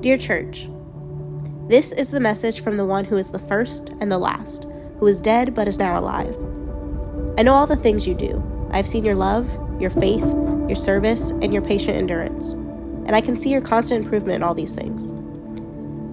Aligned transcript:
Dear 0.00 0.16
Church, 0.16 0.66
this 1.68 1.92
is 1.92 2.08
the 2.08 2.20
message 2.20 2.62
from 2.62 2.78
the 2.78 2.86
one 2.86 3.04
who 3.04 3.18
is 3.18 3.26
the 3.26 3.38
first 3.38 3.90
and 4.00 4.10
the 4.10 4.16
last, 4.16 4.66
who 4.98 5.06
is 5.06 5.20
dead 5.20 5.54
but 5.54 5.68
is 5.68 5.76
now 5.76 6.00
alive. 6.00 6.34
I 7.36 7.42
know 7.42 7.52
all 7.52 7.66
the 7.66 7.76
things 7.76 8.06
you 8.06 8.14
do. 8.14 8.42
I 8.70 8.78
have 8.78 8.88
seen 8.88 9.04
your 9.04 9.14
love, 9.14 9.46
your 9.78 9.90
faith, 9.90 10.24
your 10.24 10.74
service, 10.74 11.28
and 11.28 11.52
your 11.52 11.60
patient 11.60 11.98
endurance, 11.98 12.52
and 12.52 13.14
I 13.14 13.20
can 13.20 13.36
see 13.36 13.50
your 13.50 13.60
constant 13.60 14.02
improvement 14.02 14.36
in 14.36 14.42
all 14.42 14.54
these 14.54 14.72
things. 14.72 15.10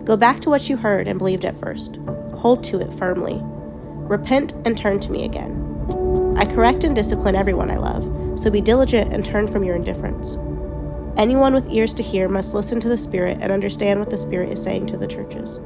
Go 0.05 0.17
back 0.17 0.41
to 0.41 0.49
what 0.49 0.67
you 0.67 0.75
heard 0.75 1.07
and 1.07 1.17
believed 1.17 1.45
at 1.45 1.57
first. 1.57 1.95
Hold 2.35 2.65
to 2.65 2.81
it 2.81 2.93
firmly. 2.93 3.39
Repent 3.41 4.51
and 4.65 4.77
turn 4.77 4.99
to 4.99 5.11
me 5.11 5.23
again. 5.23 6.35
I 6.37 6.43
correct 6.43 6.83
and 6.83 6.93
discipline 6.93 7.37
everyone 7.37 7.71
I 7.71 7.77
love, 7.77 8.37
so 8.37 8.51
be 8.51 8.59
diligent 8.59 9.13
and 9.13 9.23
turn 9.23 9.47
from 9.47 9.63
your 9.63 9.77
indifference. 9.77 10.35
Anyone 11.17 11.55
with 11.55 11.67
ears 11.71 11.95
to 11.95 12.03
hear 12.03 12.29
must 12.29 12.53
listen 12.53 12.79
to 12.79 12.87
the 12.87 12.97
Spirit 12.97 13.39
and 13.41 13.51
understand 13.51 13.99
what 13.99 14.11
the 14.11 14.17
Spirit 14.17 14.51
is 14.51 14.61
saying 14.61 14.85
to 14.85 14.97
the 14.97 15.07
churches. 15.07 15.57
I 15.57 15.61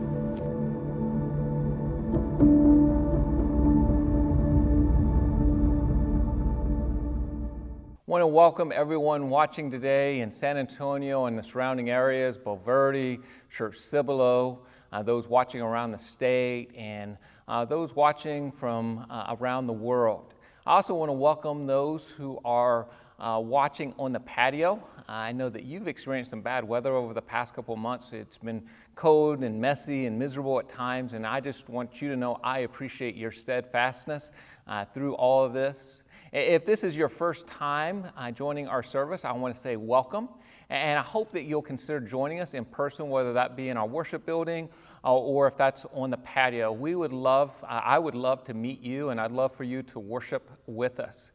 want 8.07 8.21
to 8.21 8.27
welcome 8.27 8.71
everyone 8.73 9.29
watching 9.29 9.69
today 9.69 10.21
in 10.21 10.31
San 10.31 10.55
Antonio 10.55 11.25
and 11.25 11.37
the 11.37 11.43
surrounding 11.43 11.89
areas, 11.89 12.37
Bulverde, 12.37 13.21
Schertz 13.53 13.75
Cibolo, 13.75 14.59
uh, 14.93 15.03
those 15.03 15.27
watching 15.27 15.59
around 15.59 15.91
the 15.91 15.97
state, 15.97 16.73
and 16.77 17.17
uh, 17.49 17.65
those 17.65 17.93
watching 17.93 18.53
from 18.53 19.05
uh, 19.09 19.35
around 19.37 19.67
the 19.67 19.73
world. 19.73 20.33
I 20.65 20.75
also 20.75 20.95
want 20.95 21.09
to 21.09 21.13
welcome 21.13 21.67
those 21.67 22.09
who 22.09 22.39
are 22.45 22.87
uh, 23.19 23.39
watching 23.39 23.93
on 23.99 24.13
the 24.13 24.19
patio. 24.21 24.81
I 25.07 25.31
know 25.31 25.49
that 25.49 25.63
you've 25.63 25.87
experienced 25.87 26.29
some 26.29 26.41
bad 26.41 26.63
weather 26.63 26.93
over 26.93 27.13
the 27.13 27.21
past 27.21 27.53
couple 27.53 27.75
months. 27.75 28.13
It's 28.13 28.37
been 28.37 28.63
cold 28.95 29.43
and 29.43 29.59
messy 29.59 30.05
and 30.05 30.17
miserable 30.17 30.59
at 30.59 30.69
times, 30.69 31.13
and 31.13 31.25
I 31.25 31.39
just 31.39 31.69
want 31.69 32.01
you 32.01 32.09
to 32.09 32.15
know 32.15 32.39
I 32.43 32.59
appreciate 32.59 33.15
your 33.15 33.31
steadfastness 33.31 34.31
uh, 34.67 34.85
through 34.85 35.15
all 35.15 35.43
of 35.43 35.53
this. 35.53 36.03
If 36.31 36.65
this 36.65 36.83
is 36.83 36.95
your 36.95 37.09
first 37.09 37.47
time 37.47 38.05
uh, 38.15 38.31
joining 38.31 38.67
our 38.67 38.83
service, 38.83 39.25
I 39.25 39.31
want 39.33 39.53
to 39.53 39.59
say 39.59 39.75
welcome. 39.75 40.29
And 40.69 40.97
I 40.97 41.01
hope 41.01 41.33
that 41.33 41.43
you'll 41.43 41.61
consider 41.61 41.99
joining 41.99 42.39
us 42.39 42.53
in 42.53 42.63
person, 42.63 43.09
whether 43.09 43.33
that 43.33 43.57
be 43.57 43.67
in 43.67 43.75
our 43.75 43.87
worship 43.87 44.25
building 44.25 44.69
uh, 45.03 45.13
or 45.13 45.47
if 45.47 45.57
that's 45.57 45.85
on 45.93 46.09
the 46.09 46.17
patio. 46.17 46.71
We 46.71 46.95
would 46.95 47.11
love, 47.11 47.51
uh, 47.63 47.81
I 47.83 47.99
would 47.99 48.15
love 48.15 48.43
to 48.45 48.53
meet 48.53 48.81
you, 48.81 49.09
and 49.09 49.19
I'd 49.19 49.31
love 49.31 49.53
for 49.53 49.65
you 49.65 49.83
to 49.83 49.99
worship 49.99 50.49
with 50.67 51.01
us. 51.01 51.31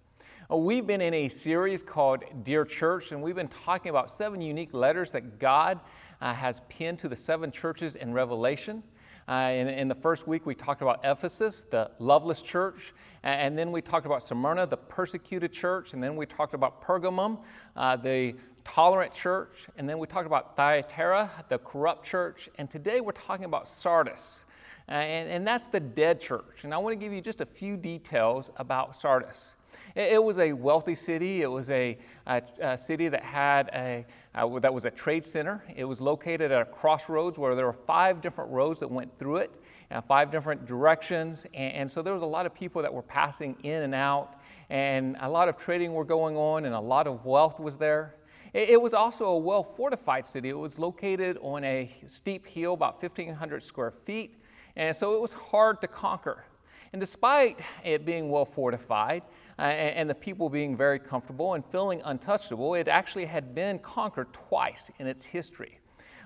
Uh, 0.48 0.56
we've 0.56 0.86
been 0.86 1.00
in 1.00 1.12
a 1.12 1.28
series 1.28 1.82
called 1.82 2.22
Dear 2.44 2.64
Church, 2.64 3.10
and 3.10 3.20
we've 3.20 3.34
been 3.34 3.48
talking 3.48 3.90
about 3.90 4.08
seven 4.08 4.40
unique 4.40 4.72
letters 4.72 5.10
that 5.10 5.40
God 5.40 5.80
uh, 6.20 6.32
has 6.32 6.60
penned 6.68 7.00
to 7.00 7.08
the 7.08 7.16
seven 7.16 7.50
churches 7.50 7.96
in 7.96 8.12
Revelation. 8.12 8.84
Uh, 9.28 9.50
in, 9.52 9.66
in, 9.66 9.88
the 9.88 9.94
first 9.94 10.28
week, 10.28 10.46
we 10.46 10.54
talked 10.54 10.82
about 10.82 11.00
Ephesus, 11.02 11.66
the 11.68 11.90
loveless 11.98 12.42
church, 12.42 12.94
and, 13.24 13.40
and, 13.40 13.58
then 13.58 13.72
we 13.72 13.82
talked 13.82 14.06
about 14.06 14.22
Smyrna, 14.22 14.68
the 14.68 14.76
persecuted 14.76 15.52
church, 15.52 15.94
and 15.94 16.02
then 16.02 16.14
we 16.14 16.26
talked 16.26 16.54
about 16.54 16.80
Pergamum, 16.80 17.38
uh, 17.74 17.96
the 17.96 18.36
tolerant 18.62 19.12
church, 19.12 19.66
and 19.78 19.88
then 19.88 19.98
we 19.98 20.06
talked 20.06 20.28
about 20.28 20.56
Thyatira, 20.56 21.28
the 21.48 21.58
corrupt 21.58 22.06
church, 22.06 22.48
and 22.56 22.70
today 22.70 23.00
we're 23.00 23.10
talking 23.10 23.46
about 23.46 23.66
Sardis. 23.66 24.44
Uh, 24.88 24.92
and, 24.92 25.28
and 25.28 25.44
that's 25.44 25.66
the 25.66 25.80
dead 25.80 26.20
church. 26.20 26.62
And 26.62 26.72
I 26.72 26.78
want 26.78 26.92
to 26.92 26.96
give 26.96 27.12
you 27.12 27.20
just 27.20 27.40
a 27.40 27.46
few 27.46 27.76
details 27.76 28.52
about 28.58 28.94
Sardis. 28.94 29.55
It, 29.96 30.22
was 30.22 30.38
a 30.38 30.52
wealthy 30.52 30.94
city. 30.94 31.40
It 31.40 31.50
was 31.50 31.70
a, 31.70 31.96
a, 32.26 32.42
a 32.60 32.76
city 32.76 33.08
that 33.08 33.24
had 33.24 33.70
a 33.72 34.04
uh, 34.34 34.58
that 34.58 34.72
was 34.72 34.84
a 34.84 34.90
trade 34.90 35.24
center. 35.24 35.64
It 35.74 35.84
was 35.84 36.02
located 36.02 36.52
at 36.52 36.60
a 36.60 36.66
crossroads 36.66 37.38
where 37.38 37.54
there 37.54 37.64
were 37.64 37.72
five 37.72 38.20
different 38.20 38.50
roads 38.50 38.80
that 38.80 38.90
went 38.90 39.18
through 39.18 39.36
it, 39.38 39.50
uh, 39.90 40.02
five 40.02 40.30
different 40.30 40.66
directions, 40.66 41.46
and, 41.54 41.72
and 41.72 41.90
so 41.90 42.02
there 42.02 42.12
was 42.12 42.22
a 42.22 42.26
lot 42.26 42.44
of 42.44 42.54
people 42.54 42.82
that 42.82 42.92
were 42.92 43.02
passing 43.02 43.56
in 43.62 43.84
and 43.84 43.94
out, 43.94 44.38
and 44.68 45.16
a 45.20 45.30
lot 45.30 45.48
of 45.48 45.56
trading 45.56 45.94
were 45.94 46.04
going 46.04 46.36
on, 46.36 46.66
and 46.66 46.74
a 46.74 46.80
lot 46.80 47.06
of 47.06 47.24
wealth 47.24 47.58
was 47.58 47.78
there. 47.78 48.16
It, 48.52 48.80
was 48.80 48.94
also 48.94 49.26
a 49.26 49.38
well 49.38 49.62
fortified 49.62 50.26
city. 50.26 50.50
It 50.50 50.58
was 50.58 50.78
located 50.78 51.38
on 51.40 51.64
a 51.64 51.90
steep 52.06 52.46
hill, 52.46 52.74
about 52.74 53.02
1,500 53.02 53.62
square 53.62 53.92
feet, 54.04 54.38
and 54.76 54.94
so 54.94 55.14
it 55.14 55.20
was 55.22 55.32
hard 55.32 55.80
to 55.80 55.88
conquer. 55.88 56.44
And 56.92 57.00
despite 57.00 57.60
it 57.84 58.04
being 58.04 58.30
well 58.30 58.44
fortified, 58.44 59.22
uh, 59.58 59.62
and 59.62 60.08
the 60.08 60.14
people 60.14 60.50
being 60.50 60.76
very 60.76 60.98
comfortable 60.98 61.54
and 61.54 61.64
feeling 61.64 62.02
untouchable, 62.04 62.74
it 62.74 62.88
actually 62.88 63.24
had 63.24 63.54
been 63.54 63.78
conquered 63.78 64.32
twice 64.32 64.90
in 64.98 65.06
its 65.06 65.24
history. 65.24 65.78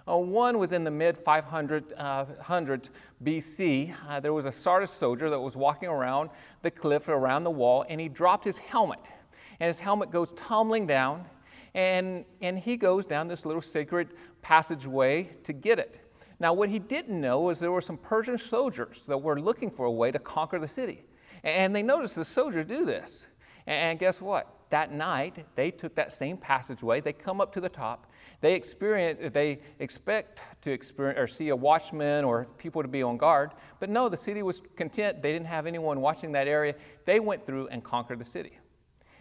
Uh, 0.08 0.16
one 0.16 0.58
was 0.58 0.72
in 0.72 0.82
the 0.82 0.90
mid 0.90 1.16
500 1.16 1.92
uh, 1.96 2.24
BC. 3.22 3.94
Uh, 4.08 4.20
there 4.20 4.32
was 4.32 4.46
a 4.46 4.52
Sardis 4.52 4.90
soldier 4.90 5.30
that 5.30 5.38
was 5.38 5.56
walking 5.56 5.88
around 5.88 6.30
the 6.62 6.70
cliff 6.70 7.08
around 7.08 7.44
the 7.44 7.50
wall, 7.50 7.84
and 7.88 8.00
he 8.00 8.08
dropped 8.08 8.44
his 8.44 8.58
helmet. 8.58 9.08
And 9.60 9.68
his 9.68 9.78
helmet 9.78 10.10
goes 10.10 10.32
tumbling 10.32 10.86
down, 10.86 11.24
and, 11.74 12.24
and 12.40 12.58
he 12.58 12.76
goes 12.76 13.06
down 13.06 13.28
this 13.28 13.46
little 13.46 13.62
sacred 13.62 14.08
passageway 14.42 15.24
to 15.44 15.52
get 15.52 15.78
it. 15.78 16.00
Now, 16.40 16.54
what 16.54 16.70
he 16.70 16.78
didn't 16.78 17.20
know 17.20 17.40
was 17.40 17.60
there 17.60 17.70
were 17.70 17.82
some 17.82 17.98
Persian 17.98 18.38
soldiers 18.38 19.04
that 19.06 19.18
were 19.18 19.38
looking 19.38 19.70
for 19.70 19.84
a 19.84 19.92
way 19.92 20.10
to 20.10 20.18
conquer 20.18 20.58
the 20.58 20.66
city. 20.66 21.04
And 21.44 21.76
they 21.76 21.82
noticed 21.82 22.16
the 22.16 22.24
soldiers 22.24 22.66
do 22.66 22.86
this. 22.86 23.26
And 23.66 23.98
guess 23.98 24.22
what? 24.22 24.56
That 24.70 24.92
night, 24.92 25.44
they 25.54 25.70
took 25.70 25.94
that 25.96 26.12
same 26.12 26.38
passageway. 26.38 27.02
They 27.02 27.12
come 27.12 27.40
up 27.40 27.52
to 27.52 27.60
the 27.60 27.68
top. 27.68 28.10
They 28.40 28.54
experience, 28.54 29.20
they 29.34 29.60
expect 29.80 30.42
to 30.62 30.70
experience 30.70 31.18
or 31.18 31.26
see 31.26 31.50
a 31.50 31.56
watchman 31.56 32.24
or 32.24 32.46
people 32.56 32.80
to 32.80 32.88
be 32.88 33.02
on 33.02 33.18
guard. 33.18 33.50
But 33.78 33.90
no, 33.90 34.08
the 34.08 34.16
city 34.16 34.42
was 34.42 34.62
content. 34.76 35.20
They 35.20 35.32
didn't 35.32 35.48
have 35.48 35.66
anyone 35.66 36.00
watching 36.00 36.32
that 36.32 36.48
area. 36.48 36.74
They 37.04 37.20
went 37.20 37.44
through 37.46 37.68
and 37.68 37.84
conquered 37.84 38.18
the 38.18 38.24
city. 38.24 38.58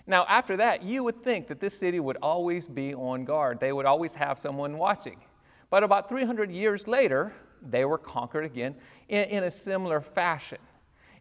Now, 0.08 0.26
after 0.30 0.56
that, 0.58 0.84
you 0.84 1.04
would 1.04 1.22
think 1.22 1.48
that 1.48 1.60
this 1.60 1.78
city 1.78 2.00
would 2.00 2.18
always 2.22 2.68
be 2.68 2.94
on 2.94 3.26
guard. 3.26 3.60
They 3.60 3.74
would 3.74 3.86
always 3.86 4.14
have 4.16 4.40
someone 4.40 4.78
watching. 4.78 5.20
But 5.70 5.84
about 5.84 6.10
300 6.10 6.52
years 6.52 6.88
later, 6.88 7.34
they 7.62 7.86
were 7.86 7.98
conquered 7.98 8.46
again 8.46 8.76
in, 9.08 9.26
in 9.26 9.44
a 9.44 9.52
similar 9.52 10.02
fashion. 10.02 10.58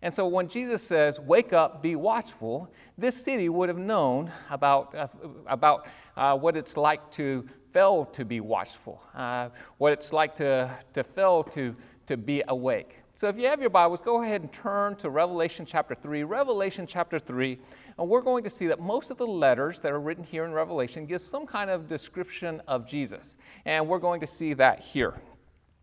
And 0.00 0.14
so 0.14 0.28
when 0.28 0.48
Jesus 0.48 0.82
says, 0.82 1.18
Wake 1.18 1.52
up, 1.52 1.82
be 1.82 1.96
watchful, 1.96 2.70
this 2.96 3.16
city 3.16 3.48
would 3.48 3.68
have 3.68 3.78
known 3.78 4.30
about, 4.50 4.94
uh, 4.94 5.08
about 5.46 5.88
uh, 6.16 6.36
what 6.36 6.56
it's 6.56 6.76
like 6.76 7.10
to 7.12 7.48
fail 7.72 8.04
to 8.06 8.24
be 8.24 8.40
watchful, 8.40 9.02
uh, 9.14 9.48
what 9.78 9.92
it's 9.92 10.12
like 10.12 10.34
to, 10.36 10.70
to 10.94 11.02
fail 11.02 11.42
to, 11.42 11.74
to 12.06 12.16
be 12.16 12.42
awake. 12.48 12.97
So 13.18 13.26
if 13.26 13.36
you 13.36 13.48
have 13.48 13.60
your 13.60 13.68
Bibles, 13.68 14.00
go 14.00 14.22
ahead 14.22 14.42
and 14.42 14.52
turn 14.52 14.94
to 14.98 15.10
Revelation 15.10 15.66
chapter 15.66 15.92
3. 15.92 16.22
Revelation 16.22 16.86
chapter 16.86 17.18
3, 17.18 17.58
and 17.98 18.08
we're 18.08 18.20
going 18.20 18.44
to 18.44 18.48
see 18.48 18.68
that 18.68 18.78
most 18.78 19.10
of 19.10 19.16
the 19.16 19.26
letters 19.26 19.80
that 19.80 19.90
are 19.90 19.98
written 19.98 20.22
here 20.22 20.44
in 20.44 20.52
Revelation 20.52 21.04
give 21.04 21.20
some 21.20 21.44
kind 21.44 21.68
of 21.68 21.88
description 21.88 22.62
of 22.68 22.86
Jesus. 22.86 23.34
And 23.64 23.88
we're 23.88 23.98
going 23.98 24.20
to 24.20 24.26
see 24.28 24.54
that 24.54 24.78
here. 24.78 25.14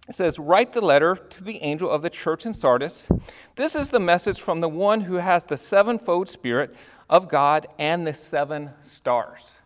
It 0.08 0.16
says, 0.16 0.40
Write 0.40 0.72
the 0.72 0.80
letter 0.80 1.14
to 1.14 1.44
the 1.44 1.62
angel 1.62 1.90
of 1.90 2.02
the 2.02 2.10
church 2.10 2.46
in 2.46 2.54
Sardis. 2.54 3.10
This 3.58 3.76
is 3.76 3.90
the 3.90 4.00
message 4.00 4.40
from 4.40 4.62
the 4.62 4.70
one 4.70 5.02
who 5.02 5.16
has 5.16 5.44
the 5.44 5.58
sevenfold 5.58 6.30
Spirit 6.30 6.74
of 7.10 7.28
God 7.28 7.68
and 7.78 8.08
the 8.08 8.14
seven 8.14 8.70
stars. 8.80 9.58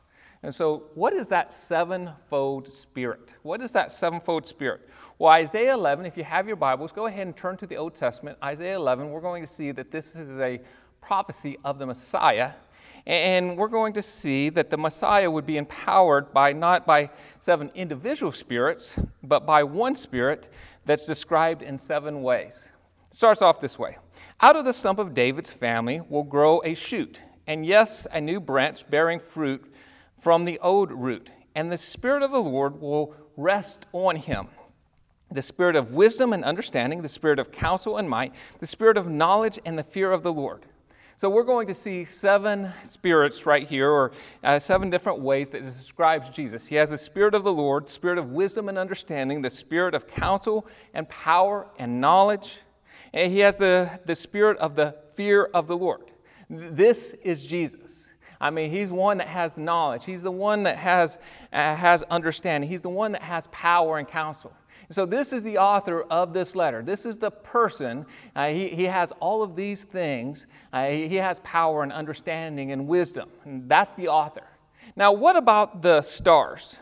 And 0.41 0.55
so, 0.55 0.85
what 0.95 1.13
is 1.13 1.27
that 1.27 1.53
sevenfold 1.53 2.71
Spirit? 2.71 3.35
What 3.43 3.61
is 3.61 3.73
that 3.73 3.91
sevenfold 3.91 4.47
Spirit? 4.47 4.88
Well, 5.19 5.33
Isaiah 5.33 5.73
11, 5.73 6.05
if 6.05 6.15
you 6.15 6.23
have 6.23 6.47
your 6.47 6.55
Bibles, 6.55 6.93
go 6.93 7.07
ahead 7.07 7.27
and 7.27 7.35
turn 7.35 7.57
to 7.57 7.67
the 7.67 7.75
Old 7.75 7.93
Testament. 7.93 8.37
Isaiah 8.41 8.77
11, 8.77 9.09
we're 9.09 9.19
going 9.19 9.43
to 9.43 9.47
see 9.47 9.73
that 9.73 9.91
this 9.91 10.15
is 10.15 10.39
a 10.39 10.61
prophecy 11.01 11.57
of 11.65 11.77
the 11.77 11.85
Messiah. 11.85 12.53
And 13.05 13.57
we're 13.57 13.67
going 13.67 13.91
to 13.95 14.01
see 14.01 14.47
that 14.47 14.69
the 14.69 14.77
Messiah 14.77 15.29
would 15.29 15.45
be 15.45 15.57
empowered 15.57 16.33
by 16.33 16.53
not 16.53 16.87
by 16.87 17.09
seven 17.41 17.69
individual 17.75 18.31
spirits, 18.31 18.97
but 19.21 19.45
by 19.45 19.61
one 19.61 19.93
spirit 19.93 20.47
that's 20.85 21.05
described 21.05 21.63
in 21.63 21.77
seven 21.77 22.23
ways. 22.23 22.69
It 23.07 23.15
starts 23.15 23.41
off 23.41 23.59
this 23.59 23.77
way 23.77 23.97
Out 24.39 24.55
of 24.55 24.63
the 24.63 24.71
stump 24.71 24.99
of 24.99 25.13
David's 25.13 25.51
family 25.51 25.99
will 25.99 26.23
grow 26.23 26.61
a 26.63 26.73
shoot, 26.73 27.19
and 27.45 27.65
yes, 27.65 28.07
a 28.13 28.21
new 28.21 28.39
branch 28.39 28.89
bearing 28.89 29.19
fruit 29.19 29.69
from 30.17 30.45
the 30.45 30.59
old 30.59 30.93
root. 30.93 31.29
And 31.55 31.69
the 31.69 31.77
Spirit 31.77 32.23
of 32.23 32.31
the 32.31 32.39
Lord 32.41 32.79
will 32.79 33.17
rest 33.35 33.85
on 33.91 34.15
him 34.15 34.47
the 35.31 35.41
spirit 35.41 35.75
of 35.75 35.95
wisdom 35.95 36.33
and 36.33 36.43
understanding, 36.43 37.01
the 37.01 37.07
spirit 37.07 37.39
of 37.39 37.51
counsel 37.51 37.97
and 37.97 38.09
might, 38.09 38.33
the 38.59 38.67
spirit 38.67 38.97
of 38.97 39.07
knowledge 39.07 39.59
and 39.65 39.77
the 39.77 39.83
fear 39.83 40.11
of 40.11 40.23
the 40.23 40.33
Lord. 40.33 40.65
So 41.17 41.29
we're 41.29 41.43
going 41.43 41.67
to 41.67 41.73
see 41.73 42.05
seven 42.05 42.71
spirits 42.83 43.45
right 43.45 43.67
here, 43.67 43.89
or 43.89 44.13
uh, 44.41 44.57
seven 44.57 44.89
different 44.89 45.19
ways 45.19 45.49
that 45.49 45.63
describes 45.63 46.29
Jesus. 46.29 46.67
He 46.67 46.75
has 46.75 46.89
the 46.89 46.97
spirit 46.97 47.35
of 47.35 47.43
the 47.43 47.51
Lord, 47.51 47.89
spirit 47.89 48.17
of 48.17 48.31
wisdom 48.31 48.69
and 48.69 48.77
understanding, 48.77 49.41
the 49.41 49.49
spirit 49.49 49.93
of 49.93 50.07
counsel 50.07 50.65
and 50.93 51.09
power 51.09 51.67
and 51.77 51.99
knowledge. 51.99 52.59
And 53.13 53.31
he 53.31 53.39
has 53.39 53.57
the, 53.57 53.99
the 54.05 54.15
spirit 54.15 54.57
of 54.59 54.75
the 54.75 54.95
fear 55.15 55.43
of 55.53 55.67
the 55.67 55.75
Lord. 55.75 56.03
This 56.49 57.13
is 57.21 57.45
Jesus. 57.45 58.09
I 58.39 58.49
mean, 58.49 58.71
he's 58.71 58.87
one 58.87 59.17
that 59.17 59.27
has 59.27 59.57
knowledge. 59.57 60.05
He's 60.05 60.23
the 60.23 60.31
one 60.31 60.63
that 60.63 60.77
has, 60.77 61.17
uh, 61.51 61.75
has 61.75 62.01
understanding. 62.03 62.69
He's 62.69 62.81
the 62.81 62.89
one 62.89 63.11
that 63.11 63.23
has 63.23 63.47
power 63.51 63.97
and 63.97 64.07
counsel. 64.07 64.53
So, 64.91 65.05
this 65.05 65.33
is 65.33 65.43
the 65.43 65.59
author 65.59 66.01
of 66.03 66.33
this 66.33 66.55
letter. 66.55 66.81
This 66.81 67.05
is 67.05 67.17
the 67.17 67.29
person. 67.29 68.07
Uh, 68.35 68.47
he, 68.47 68.69
he 68.69 68.85
has 68.85 69.11
all 69.19 69.43
of 69.43 69.55
these 69.55 69.83
things. 69.83 70.47
Uh, 70.73 70.87
he, 70.87 71.07
he 71.07 71.15
has 71.17 71.39
power 71.41 71.83
and 71.83 71.93
understanding 71.93 72.71
and 72.71 72.87
wisdom. 72.87 73.29
And 73.45 73.69
that's 73.69 73.93
the 73.93 74.07
author. 74.07 74.47
Now, 74.95 75.11
what 75.11 75.35
about 75.35 75.83
the 75.83 76.01
stars? 76.01 76.77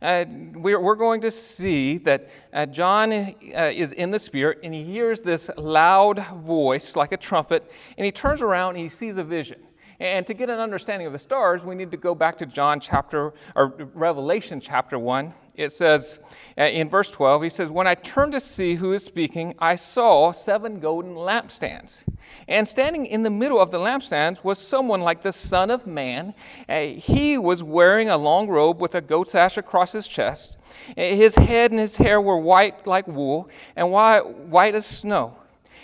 Uh, 0.00 0.24
we're, 0.54 0.80
we're, 0.80 0.94
going 0.94 1.20
to 1.22 1.30
see 1.30 1.98
that 1.98 2.30
uh, 2.52 2.66
John 2.66 3.12
uh, 3.12 3.34
is 3.74 3.92
in 3.92 4.10
the 4.10 4.18
Spirit 4.18 4.60
and 4.62 4.72
he 4.72 4.84
hears 4.84 5.20
this 5.20 5.50
loud 5.56 6.18
voice 6.36 6.96
like 6.96 7.12
a 7.12 7.16
trumpet, 7.16 7.70
and 7.96 8.04
he 8.04 8.12
turns 8.12 8.42
around 8.42 8.70
and 8.70 8.78
he 8.78 8.88
sees 8.88 9.16
a 9.16 9.24
vision. 9.24 9.60
And 10.00 10.24
to 10.28 10.34
get 10.34 10.48
an 10.48 10.60
understanding 10.60 11.06
of 11.08 11.12
the 11.12 11.18
stars, 11.18 11.64
we 11.64 11.74
need 11.74 11.90
to 11.90 11.96
go 11.96 12.14
back 12.14 12.38
to 12.38 12.46
John 12.46 12.78
chapter, 12.78 13.34
or 13.56 13.74
Revelation 13.94 14.60
chapter 14.60 14.96
1. 14.96 15.34
It 15.58 15.72
says 15.72 16.20
uh, 16.56 16.62
in 16.62 16.88
verse 16.88 17.10
12, 17.10 17.42
he 17.42 17.48
says, 17.48 17.68
When 17.68 17.88
I 17.88 17.96
turned 17.96 18.30
to 18.32 18.40
see 18.40 18.76
who 18.76 18.92
is 18.92 19.04
speaking, 19.04 19.54
I 19.58 19.74
saw 19.74 20.30
seven 20.30 20.78
golden 20.78 21.14
lampstands. 21.14 22.04
And 22.46 22.66
standing 22.66 23.06
in 23.06 23.24
the 23.24 23.30
middle 23.30 23.60
of 23.60 23.72
the 23.72 23.78
lampstands 23.78 24.44
was 24.44 24.60
someone 24.60 25.00
like 25.00 25.22
the 25.22 25.32
Son 25.32 25.72
of 25.72 25.84
Man. 25.84 26.32
Uh, 26.68 26.82
he 26.82 27.38
was 27.38 27.64
wearing 27.64 28.08
a 28.08 28.16
long 28.16 28.46
robe 28.46 28.80
with 28.80 28.94
a 28.94 29.00
goat's 29.00 29.34
ash 29.34 29.58
across 29.58 29.90
his 29.90 30.06
chest. 30.06 30.58
Uh, 30.96 31.02
his 31.02 31.34
head 31.34 31.72
and 31.72 31.80
his 31.80 31.96
hair 31.96 32.20
were 32.20 32.38
white 32.38 32.86
like 32.86 33.08
wool 33.08 33.50
and 33.74 33.90
white, 33.90 34.26
white 34.26 34.76
as 34.76 34.86
snow. 34.86 35.36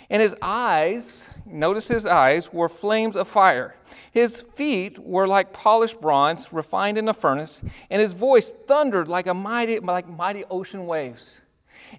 And 0.09 0.21
his 0.21 0.35
eyes, 0.41 1.29
notice 1.45 1.87
his 1.87 2.05
eyes, 2.05 2.53
were 2.53 2.69
flames 2.69 3.15
of 3.15 3.27
fire. 3.27 3.75
His 4.11 4.41
feet 4.41 4.99
were 4.99 5.27
like 5.27 5.51
polished 5.51 5.99
bronze 5.99 6.53
refined 6.53 6.97
in 6.97 7.09
a 7.09 7.13
furnace, 7.13 7.61
and 7.89 8.01
his 8.01 8.13
voice 8.13 8.53
thundered 8.67 9.07
like 9.07 9.27
a 9.27 9.33
mighty, 9.33 9.79
like 9.79 10.07
mighty 10.07 10.45
ocean 10.45 10.85
waves. 10.85 11.41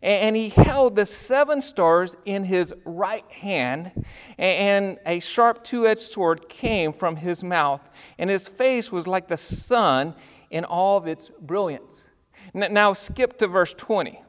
And 0.02 0.36
he 0.36 0.50
held 0.50 0.96
the 0.96 1.06
seven 1.06 1.60
stars 1.60 2.16
in 2.24 2.44
his 2.44 2.74
right 2.84 3.28
hand, 3.30 4.04
and 4.38 4.98
a 5.06 5.20
sharp 5.20 5.64
two 5.64 5.86
edged 5.86 6.00
sword 6.00 6.48
came 6.48 6.92
from 6.92 7.16
his 7.16 7.42
mouth, 7.42 7.90
and 8.18 8.28
his 8.28 8.48
face 8.48 8.92
was 8.92 9.06
like 9.06 9.28
the 9.28 9.36
sun 9.36 10.14
in 10.50 10.64
all 10.64 10.98
of 10.98 11.06
its 11.06 11.30
brilliance. 11.40 12.08
Now, 12.54 12.92
skip 12.92 13.38
to 13.38 13.46
verse 13.46 13.74
20. 13.74 14.22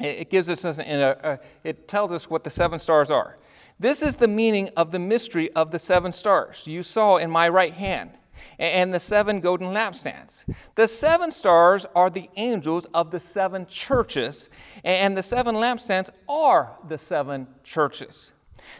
It 0.00 0.30
gives 0.30 0.48
us, 0.50 0.64
a, 0.64 1.38
it 1.62 1.86
tells 1.86 2.10
us 2.10 2.28
what 2.28 2.44
the 2.44 2.50
seven 2.50 2.78
stars 2.78 3.10
are. 3.10 3.38
This 3.78 4.02
is 4.02 4.16
the 4.16 4.28
meaning 4.28 4.70
of 4.76 4.90
the 4.90 4.98
mystery 4.98 5.50
of 5.52 5.70
the 5.70 5.78
seven 5.78 6.12
stars 6.12 6.66
you 6.66 6.82
saw 6.82 7.16
in 7.16 7.30
my 7.30 7.48
right 7.48 7.72
hand 7.72 8.10
and 8.58 8.92
the 8.92 9.00
seven 9.00 9.40
golden 9.40 9.68
lampstands. 9.68 10.44
The 10.74 10.86
seven 10.86 11.30
stars 11.30 11.86
are 11.94 12.10
the 12.10 12.28
angels 12.36 12.86
of 12.94 13.10
the 13.10 13.20
seven 13.20 13.66
churches, 13.66 14.50
and 14.84 15.16
the 15.16 15.22
seven 15.22 15.56
lampstands 15.56 16.10
are 16.28 16.76
the 16.88 16.98
seven 16.98 17.46
churches. 17.62 18.32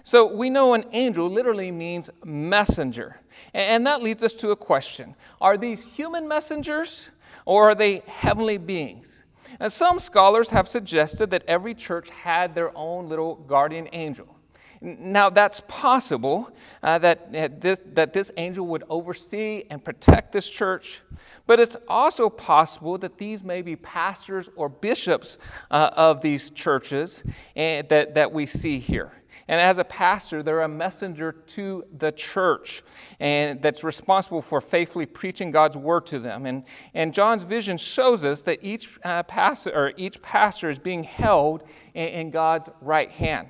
So 0.02 0.32
we 0.32 0.50
know 0.50 0.74
an 0.74 0.84
angel 0.92 1.28
literally 1.28 1.70
means 1.70 2.10
messenger. 2.24 3.20
And 3.52 3.86
that 3.86 4.02
leads 4.02 4.22
us 4.22 4.34
to 4.34 4.50
a 4.50 4.56
question 4.56 5.14
Are 5.40 5.56
these 5.56 5.84
human 5.84 6.28
messengers 6.28 7.10
or 7.44 7.70
are 7.70 7.74
they 7.74 8.02
heavenly 8.06 8.58
beings? 8.58 9.23
And 9.60 9.72
some 9.72 9.98
scholars 9.98 10.50
have 10.50 10.68
suggested 10.68 11.30
that 11.30 11.44
every 11.46 11.74
church 11.74 12.10
had 12.10 12.54
their 12.54 12.76
own 12.76 13.08
little 13.08 13.36
guardian 13.36 13.88
angel. 13.92 14.34
Now, 14.80 15.30
that's 15.30 15.60
possible 15.66 16.50
uh, 16.82 16.98
that, 16.98 17.30
uh, 17.34 17.48
this, 17.58 17.78
that 17.94 18.12
this 18.12 18.30
angel 18.36 18.66
would 18.66 18.84
oversee 18.90 19.64
and 19.70 19.82
protect 19.82 20.32
this 20.32 20.48
church, 20.50 21.00
but 21.46 21.58
it's 21.58 21.76
also 21.88 22.28
possible 22.28 22.98
that 22.98 23.16
these 23.16 23.42
may 23.42 23.62
be 23.62 23.76
pastors 23.76 24.50
or 24.56 24.68
bishops 24.68 25.38
uh, 25.70 25.90
of 25.96 26.20
these 26.20 26.50
churches 26.50 27.22
and, 27.56 27.88
that, 27.88 28.14
that 28.14 28.30
we 28.30 28.44
see 28.44 28.78
here. 28.78 29.12
And 29.46 29.60
as 29.60 29.78
a 29.78 29.84
pastor, 29.84 30.42
they're 30.42 30.62
a 30.62 30.68
messenger 30.68 31.32
to 31.32 31.84
the 31.96 32.12
church 32.12 32.82
and 33.20 33.60
that's 33.60 33.84
responsible 33.84 34.40
for 34.40 34.60
faithfully 34.60 35.06
preaching 35.06 35.50
God's 35.50 35.76
word 35.76 36.06
to 36.06 36.18
them. 36.18 36.46
And, 36.46 36.64
and 36.94 37.12
John's 37.12 37.42
vision 37.42 37.76
shows 37.76 38.24
us 38.24 38.42
that 38.42 38.60
each, 38.62 38.98
uh, 39.04 39.22
pastor, 39.24 39.70
or 39.74 39.92
each 39.96 40.22
pastor 40.22 40.70
is 40.70 40.78
being 40.78 41.04
held 41.04 41.62
in, 41.92 42.08
in 42.08 42.30
God's 42.30 42.68
right 42.80 43.10
hand. 43.10 43.48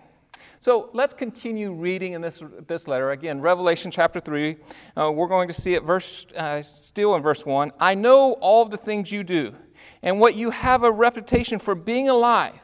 So 0.58 0.88
let's 0.94 1.12
continue 1.12 1.73
reading 1.73 2.14
in 2.14 2.23
this, 2.23 2.43
this 2.67 2.88
letter. 2.88 3.11
Again, 3.11 3.41
Revelation 3.41 3.91
chapter 3.91 4.19
3. 4.19 4.56
Uh, 4.96 5.12
we're 5.12 5.29
going 5.29 5.49
to 5.49 5.55
see 5.55 5.75
it 5.75 5.82
verse, 5.82 6.26
uh, 6.37 6.62
still 6.62 7.14
in 7.14 7.23
verse 7.23 7.44
1. 7.44 7.73
I 7.79 7.94
know 7.94 8.32
all 8.41 8.64
the 8.64 8.79
things 8.79 9.12
you 9.12 9.25
do 9.25 9.55
and 10.02 10.19
what 10.20 10.35
you 10.35 10.50
have 10.50 10.82
a 10.82 10.91
reputation 10.91 11.58
for 11.58 11.75
being 11.75 12.08
alive. 12.08 12.58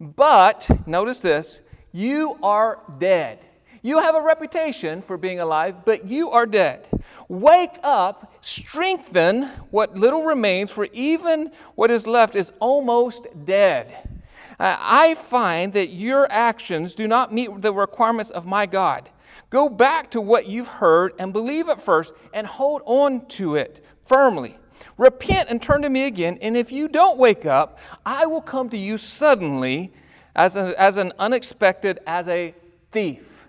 But, 0.00 0.68
notice 0.86 1.20
this, 1.20 1.60
you 1.96 2.36
are 2.42 2.78
dead. 2.98 3.38
You 3.80 4.00
have 4.00 4.14
a 4.14 4.20
reputation 4.20 5.00
for 5.00 5.16
being 5.16 5.40
alive, 5.40 5.84
but 5.86 6.06
you 6.06 6.30
are 6.30 6.44
dead. 6.44 6.86
Wake 7.28 7.78
up, 7.82 8.34
strengthen 8.42 9.44
what 9.70 9.96
little 9.96 10.24
remains, 10.24 10.70
for 10.70 10.88
even 10.92 11.50
what 11.74 11.90
is 11.90 12.06
left 12.06 12.34
is 12.34 12.52
almost 12.60 13.26
dead. 13.46 14.10
I 14.58 15.14
find 15.14 15.72
that 15.72 15.88
your 15.88 16.30
actions 16.30 16.94
do 16.94 17.08
not 17.08 17.32
meet 17.32 17.62
the 17.62 17.72
requirements 17.72 18.30
of 18.30 18.44
my 18.44 18.66
God. 18.66 19.08
Go 19.48 19.70
back 19.70 20.10
to 20.10 20.20
what 20.20 20.46
you've 20.46 20.68
heard 20.68 21.14
and 21.18 21.32
believe 21.32 21.70
it 21.70 21.80
first 21.80 22.12
and 22.34 22.46
hold 22.46 22.82
on 22.84 23.24
to 23.26 23.54
it 23.54 23.82
firmly. 24.04 24.58
Repent 24.98 25.48
and 25.48 25.62
turn 25.62 25.80
to 25.80 25.88
me 25.88 26.04
again, 26.04 26.38
and 26.42 26.58
if 26.58 26.70
you 26.70 26.88
don't 26.88 27.16
wake 27.16 27.46
up, 27.46 27.78
I 28.04 28.26
will 28.26 28.42
come 28.42 28.68
to 28.70 28.76
you 28.76 28.98
suddenly 28.98 29.94
as, 30.36 30.54
a, 30.54 30.80
as 30.80 30.98
an 30.98 31.12
unexpected, 31.18 31.98
as 32.06 32.28
a 32.28 32.54
thief. 32.92 33.48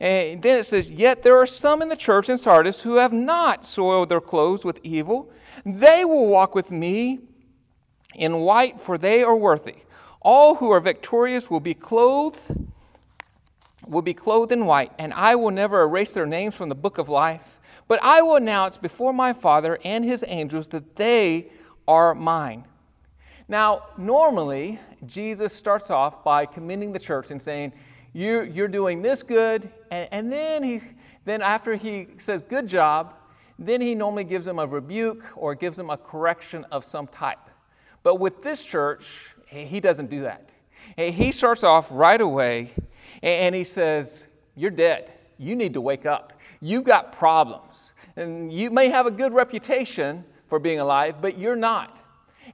And 0.00 0.42
then 0.42 0.58
it 0.58 0.64
says, 0.64 0.90
Yet 0.90 1.22
there 1.22 1.36
are 1.36 1.46
some 1.46 1.82
in 1.82 1.88
the 1.88 1.96
church 1.96 2.28
in 2.28 2.38
Sardis 2.38 2.82
who 2.82 2.96
have 2.96 3.12
not 3.12 3.64
soiled 3.64 4.08
their 4.08 4.20
clothes 4.20 4.64
with 4.64 4.80
evil. 4.82 5.30
They 5.64 6.04
will 6.04 6.28
walk 6.28 6.54
with 6.54 6.72
me 6.72 7.20
in 8.14 8.38
white, 8.38 8.80
for 8.80 8.96
they 8.96 9.22
are 9.22 9.36
worthy. 9.36 9.76
All 10.20 10.56
who 10.56 10.70
are 10.70 10.80
victorious 10.80 11.50
will 11.50 11.60
be 11.60 11.74
clothed 11.74 12.56
will 13.86 14.02
be 14.02 14.14
clothed 14.14 14.52
in 14.52 14.66
white, 14.66 14.92
and 14.98 15.14
I 15.14 15.34
will 15.34 15.50
never 15.50 15.82
erase 15.82 16.12
their 16.12 16.26
names 16.26 16.54
from 16.54 16.68
the 16.68 16.74
book 16.74 16.98
of 16.98 17.08
life, 17.08 17.58
but 17.86 17.98
I 18.02 18.20
will 18.20 18.36
announce 18.36 18.76
before 18.76 19.14
my 19.14 19.32
Father 19.32 19.78
and 19.82 20.04
his 20.04 20.22
angels 20.28 20.68
that 20.68 20.96
they 20.96 21.50
are 21.86 22.14
mine. 22.14 22.67
Now, 23.48 23.84
normally, 23.96 24.78
Jesus 25.06 25.54
starts 25.54 25.90
off 25.90 26.22
by 26.22 26.44
commending 26.44 26.92
the 26.92 26.98
church 26.98 27.30
and 27.30 27.40
saying, 27.40 27.72
You're, 28.12 28.44
you're 28.44 28.68
doing 28.68 29.00
this 29.00 29.22
good, 29.22 29.70
and, 29.90 30.08
and 30.12 30.32
then, 30.32 30.62
he, 30.62 30.80
then 31.24 31.40
after 31.40 31.74
he 31.74 32.08
says, 32.18 32.42
Good 32.42 32.66
job, 32.66 33.14
then 33.58 33.80
he 33.80 33.94
normally 33.94 34.24
gives 34.24 34.44
them 34.44 34.58
a 34.58 34.66
rebuke 34.66 35.24
or 35.34 35.54
gives 35.54 35.78
them 35.78 35.88
a 35.88 35.96
correction 35.96 36.64
of 36.70 36.84
some 36.84 37.06
type. 37.06 37.38
But 38.02 38.16
with 38.16 38.42
this 38.42 38.62
church, 38.62 39.34
he 39.46 39.80
doesn't 39.80 40.10
do 40.10 40.22
that. 40.22 40.50
He 40.96 41.32
starts 41.32 41.64
off 41.64 41.88
right 41.90 42.20
away 42.20 42.70
and 43.22 43.54
he 43.54 43.64
says, 43.64 44.28
You're 44.56 44.70
dead. 44.70 45.12
You 45.38 45.56
need 45.56 45.72
to 45.74 45.80
wake 45.80 46.04
up. 46.04 46.34
You've 46.60 46.84
got 46.84 47.12
problems. 47.12 47.92
And 48.16 48.52
you 48.52 48.70
may 48.70 48.88
have 48.88 49.06
a 49.06 49.10
good 49.10 49.32
reputation 49.32 50.24
for 50.48 50.58
being 50.58 50.80
alive, 50.80 51.16
but 51.22 51.38
you're 51.38 51.56
not. 51.56 52.02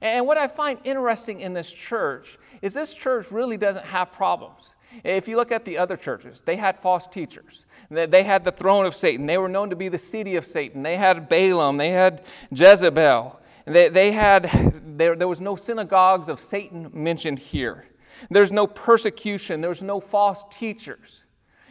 And 0.01 0.25
what 0.25 0.37
I 0.37 0.47
find 0.47 0.79
interesting 0.83 1.41
in 1.41 1.53
this 1.53 1.71
church 1.71 2.37
is 2.61 2.73
this 2.73 2.93
church 2.93 3.31
really 3.31 3.57
doesn't 3.57 3.85
have 3.85 4.11
problems. 4.11 4.75
If 5.03 5.27
you 5.27 5.35
look 5.35 5.51
at 5.51 5.65
the 5.65 5.77
other 5.77 5.97
churches, 5.97 6.41
they 6.41 6.55
had 6.55 6.79
false 6.79 7.07
teachers. 7.07 7.65
They 7.89 8.23
had 8.23 8.43
the 8.43 8.51
throne 8.51 8.85
of 8.85 8.95
Satan. 8.95 9.25
They 9.25 9.37
were 9.37 9.49
known 9.49 9.69
to 9.69 9.75
be 9.75 9.89
the 9.89 9.97
city 9.97 10.35
of 10.35 10.45
Satan. 10.45 10.83
They 10.83 10.95
had 10.95 11.29
Balaam. 11.29 11.77
They 11.77 11.89
had 11.89 12.23
Jezebel. 12.51 13.39
They, 13.65 13.89
they 13.89 14.11
had, 14.11 14.49
there, 14.97 15.15
there 15.15 15.27
was 15.27 15.41
no 15.41 15.55
synagogues 15.55 16.29
of 16.29 16.39
Satan 16.39 16.89
mentioned 16.93 17.39
here. 17.39 17.85
There's 18.29 18.51
no 18.51 18.67
persecution. 18.67 19.61
There's 19.61 19.83
no 19.83 19.99
false 19.99 20.45
teachers. 20.49 21.23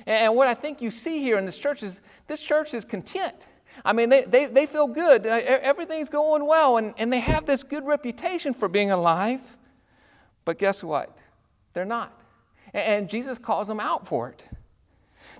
And 0.06 0.34
what 0.36 0.46
I 0.46 0.54
think 0.54 0.82
you 0.82 0.90
see 0.90 1.20
here 1.20 1.38
in 1.38 1.46
this 1.46 1.58
church 1.58 1.82
is 1.82 2.00
this 2.26 2.42
church 2.42 2.74
is 2.74 2.84
content. 2.84 3.46
I 3.84 3.92
mean, 3.92 4.08
they, 4.08 4.24
they, 4.24 4.46
they 4.46 4.66
feel 4.66 4.86
good. 4.86 5.26
Uh, 5.26 5.40
everything's 5.44 6.10
going 6.10 6.46
well, 6.46 6.76
and, 6.76 6.94
and 6.98 7.12
they 7.12 7.20
have 7.20 7.46
this 7.46 7.62
good 7.62 7.86
reputation 7.86 8.52
for 8.54 8.68
being 8.68 8.90
alive. 8.90 9.40
But 10.44 10.58
guess 10.58 10.84
what? 10.84 11.16
They're 11.72 11.84
not. 11.84 12.20
And 12.72 13.08
Jesus 13.08 13.38
calls 13.38 13.68
them 13.68 13.80
out 13.80 14.06
for 14.06 14.28
it. 14.28 14.44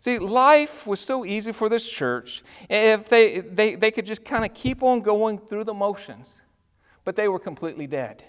See, 0.01 0.19
life 0.19 0.87
was 0.87 1.01
so 1.01 1.25
easy 1.25 1.53
for 1.53 1.69
this 1.69 1.89
church 1.89 2.43
if 2.69 3.09
they, 3.09 3.41
they, 3.41 3.75
they 3.75 3.91
could 3.91 4.07
just 4.07 4.25
kind 4.25 4.45
of 4.45 4.53
keep 4.53 4.83
on 4.83 5.01
going 5.01 5.39
through 5.39 5.65
the 5.65 5.75
motions, 5.75 6.41
but 7.05 7.17
they 7.17 7.29
were 7.29 7.39
completely 7.39 7.87
dead. 7.87 8.23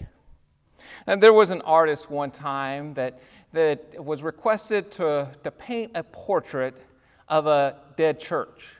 And 1.06 1.22
there 1.22 1.32
was 1.32 1.50
an 1.50 1.62
artist 1.62 2.10
one 2.10 2.30
time 2.30 2.94
that, 2.94 3.20
that 3.52 4.02
was 4.02 4.22
requested 4.22 4.90
to, 4.92 5.30
to 5.44 5.50
paint 5.50 5.92
a 5.94 6.02
portrait 6.02 6.76
of 7.28 7.46
a 7.46 7.76
dead 7.96 8.18
church. 8.20 8.75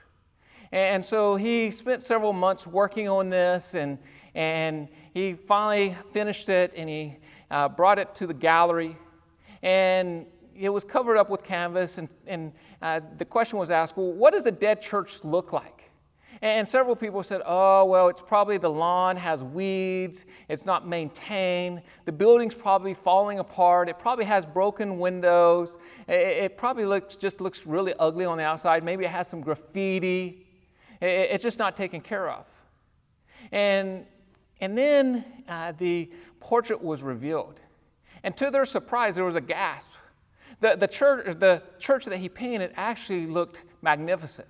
And 0.73 1.05
so 1.05 1.37
he 1.37 1.71
spent 1.71 2.03
several 2.03 2.33
months 2.33 2.67
working 2.67 3.09
on 3.09 3.31
this, 3.31 3.75
and, 3.75 3.99
and 4.35 4.89
he 5.15 5.35
finally 5.35 5.97
finished 6.13 6.49
it, 6.49 6.73
and 6.77 6.89
he 6.89 7.17
uh, 7.51 7.69
brought 7.69 7.99
it 7.99 8.15
to 8.17 8.27
the 8.27 8.35
gallery. 8.35 8.97
And 9.63 10.27
it 10.59 10.69
was 10.69 10.85
covered 10.85 11.17
up 11.17 11.31
with 11.31 11.43
canvas, 11.43 11.99
and, 11.99 12.09
and 12.27 12.53
uh, 12.83 13.01
the 13.19 13.25
question 13.25 13.59
was 13.59 13.71
asked 13.71 13.97
well, 13.97 14.13
what 14.13 14.33
does 14.33 14.47
a 14.47 14.51
dead 14.51 14.81
church 14.81 15.23
look 15.25 15.53
like? 15.53 15.77
And 16.43 16.69
several 16.69 16.95
people 16.95 17.23
said, 17.23 17.41
oh, 17.47 17.87
well, 17.87 18.09
it's 18.09 18.21
probably 18.21 18.59
the 18.59 18.69
lawn 18.69 19.17
has 19.17 19.43
weeds, 19.43 20.27
it's 20.49 20.67
not 20.67 20.87
maintained, 20.87 21.83
the 22.05 22.13
building's 22.13 22.55
probably 22.55 22.93
falling 22.93 23.39
apart, 23.39 23.89
it 23.89 23.99
probably 23.99 24.27
has 24.27 24.45
broken 24.45 24.99
windows, 24.99 25.79
it, 26.07 26.13
it 26.13 26.59
probably 26.59 26.85
looks, 26.85 27.17
just 27.17 27.41
looks 27.41 27.67
really 27.67 27.95
ugly 27.99 28.27
on 28.27 28.37
the 28.37 28.45
outside, 28.45 28.85
maybe 28.85 29.05
it 29.05 29.11
has 29.11 29.29
some 29.29 29.41
graffiti. 29.41 30.46
It's 31.01 31.43
just 31.43 31.59
not 31.59 31.77
taken 31.77 32.01
care 32.01 32.31
of. 32.31 32.47
And, 33.53 34.07
and 34.61 34.77
then 34.77 35.25
uh, 35.49 35.73
the 35.79 36.11
portrait 36.41 36.83
was 36.83 37.03
revealed. 37.03 37.61
And 38.23 38.37
to 38.39 38.51
their 38.51 38.65
surprise, 38.65 39.15
there 39.15 39.25
was 39.25 39.37
a 39.37 39.41
gasp. 39.41 39.93
The, 40.61 40.77
the, 40.77 40.89
church, 40.89 41.39
the 41.39 41.63
church 41.79 42.07
that 42.07 42.17
he 42.17 42.29
painted 42.29 42.73
actually 42.77 43.27
looked 43.27 43.65
magnificent. 43.83 44.49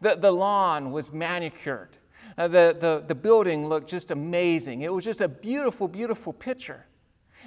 The, 0.00 0.16
the 0.16 0.30
lawn 0.30 0.92
was 0.92 1.12
manicured. 1.12 1.96
Uh, 2.36 2.48
the, 2.48 2.76
the, 2.78 3.04
the 3.06 3.14
building 3.14 3.66
looked 3.66 3.88
just 3.88 4.10
amazing. 4.10 4.82
It 4.82 4.92
was 4.92 5.04
just 5.04 5.20
a 5.20 5.28
beautiful, 5.28 5.88
beautiful 5.88 6.32
picture. 6.32 6.86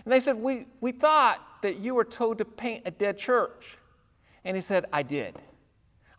And 0.03 0.11
they 0.11 0.19
said, 0.19 0.35
we, 0.35 0.67
we 0.81 0.91
thought 0.91 1.61
that 1.61 1.77
you 1.77 1.95
were 1.95 2.03
told 2.03 2.39
to 2.39 2.45
paint 2.45 2.83
a 2.85 2.91
dead 2.91 3.17
church. 3.17 3.77
And 4.43 4.57
he 4.57 4.61
said, 4.61 4.85
I 4.91 5.03
did. 5.03 5.35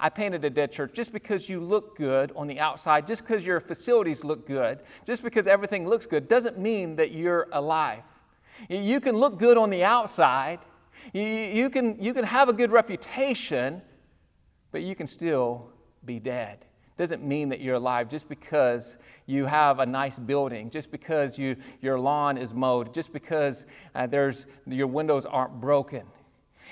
I 0.05 0.11
painted 0.11 0.45
a 0.45 0.51
dead 0.51 0.71
church 0.71 0.93
just 0.93 1.15
because 1.15 1.49
you 1.49 1.61
look 1.61 1.97
good 1.97 2.31
on 2.37 2.47
the 2.47 2.61
outside, 2.61 3.07
just 3.07 3.23
because 3.23 3.43
your 3.43 3.59
facilities 3.59 4.23
look 4.23 4.47
good, 4.47 4.81
just 5.07 5.23
because 5.23 5.47
everything 5.47 5.89
looks 5.89 6.05
good, 6.05 6.29
doesn't 6.29 6.59
mean 6.59 6.97
that 6.97 7.13
you're 7.13 7.49
alive. 7.53 8.03
You 8.69 9.01
can 9.01 9.17
look 9.17 9.39
good 9.39 9.57
on 9.57 9.71
the 9.71 9.83
outside, 9.83 10.59
you, 11.15 11.71
can, 11.71 11.97
you 11.99 12.13
can 12.13 12.23
have 12.23 12.51
a 12.51 12.53
good 12.53 12.71
reputation, 12.71 13.81
but 14.73 14.83
you 14.83 14.95
can 14.95 15.07
still 15.07 15.71
be 16.05 16.19
dead. 16.19 16.67
Doesn't 16.99 17.25
mean 17.25 17.49
that 17.49 17.63
you're 17.63 17.77
alive 17.77 18.11
just 18.11 18.29
because 18.29 18.99
you 19.25 19.47
have 19.47 19.79
a 19.79 19.87
nice 19.87 20.19
building, 20.19 20.69
just 20.69 20.91
because 20.91 21.39
you, 21.39 21.57
your 21.81 21.99
lawn 21.99 22.37
is 22.37 22.53
mowed, 22.53 22.93
just 22.93 23.11
because 23.11 23.65
uh, 23.95 24.07
there's, 24.07 24.45
your 24.67 24.87
windows 24.87 25.25
aren't 25.25 25.63
broken. 25.63 26.03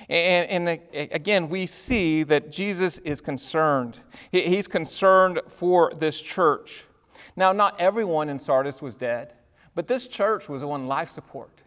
And, 0.08 0.68
and 0.68 0.80
again, 1.12 1.48
we 1.48 1.66
see 1.66 2.22
that 2.24 2.50
Jesus 2.50 2.98
is 2.98 3.20
concerned. 3.20 4.00
He, 4.30 4.42
he's 4.42 4.68
concerned 4.68 5.40
for 5.48 5.92
this 5.96 6.20
church. 6.20 6.84
Now, 7.36 7.52
not 7.52 7.80
everyone 7.80 8.28
in 8.28 8.38
Sardis 8.38 8.82
was 8.82 8.94
dead, 8.94 9.34
but 9.74 9.86
this 9.86 10.06
church 10.06 10.48
was 10.48 10.62
on 10.62 10.86
life 10.86 11.10
support. 11.10 11.60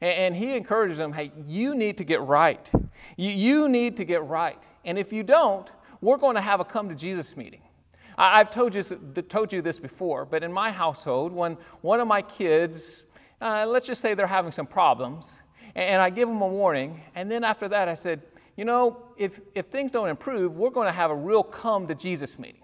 And, 0.00 0.34
he 0.34 0.56
encourages 0.56 0.98
them 0.98 1.12
hey, 1.12 1.30
you 1.46 1.76
need 1.76 1.98
to 1.98 2.04
get 2.04 2.20
right. 2.22 2.68
You, 3.16 3.30
you 3.30 3.68
need 3.68 3.96
to 3.98 4.04
get 4.04 4.24
right. 4.24 4.60
And 4.84 4.98
if 4.98 5.12
you 5.12 5.22
don't, 5.22 5.70
we're 6.00 6.16
going 6.16 6.34
to 6.34 6.40
have 6.40 6.58
a 6.58 6.64
come 6.64 6.88
to 6.88 6.94
Jesus 6.94 7.36
meeting. 7.36 7.62
I've 8.18 8.50
told 8.50 8.74
you, 8.74 8.82
told 8.82 9.52
you 9.52 9.62
this 9.62 9.78
before, 9.78 10.24
but 10.24 10.42
in 10.42 10.52
my 10.52 10.70
household, 10.70 11.32
when 11.32 11.56
one 11.80 12.00
of 12.00 12.08
my 12.08 12.20
kids, 12.20 13.04
uh, 13.40 13.64
let's 13.66 13.86
just 13.86 14.00
say 14.00 14.14
they're 14.14 14.26
having 14.26 14.52
some 14.52 14.66
problems, 14.66 15.40
and 15.74 16.02
I 16.02 16.10
give 16.10 16.28
them 16.28 16.42
a 16.42 16.46
warning. 16.46 17.00
And 17.14 17.30
then 17.30 17.44
after 17.44 17.68
that, 17.68 17.88
I 17.88 17.94
said, 17.94 18.22
you 18.56 18.64
know, 18.64 19.02
if, 19.16 19.40
if 19.54 19.66
things 19.66 19.90
don't 19.90 20.08
improve, 20.08 20.56
we're 20.56 20.70
going 20.70 20.86
to 20.86 20.92
have 20.92 21.10
a 21.10 21.14
real 21.14 21.42
come 21.42 21.86
to 21.88 21.94
Jesus 21.94 22.38
meeting. 22.38 22.62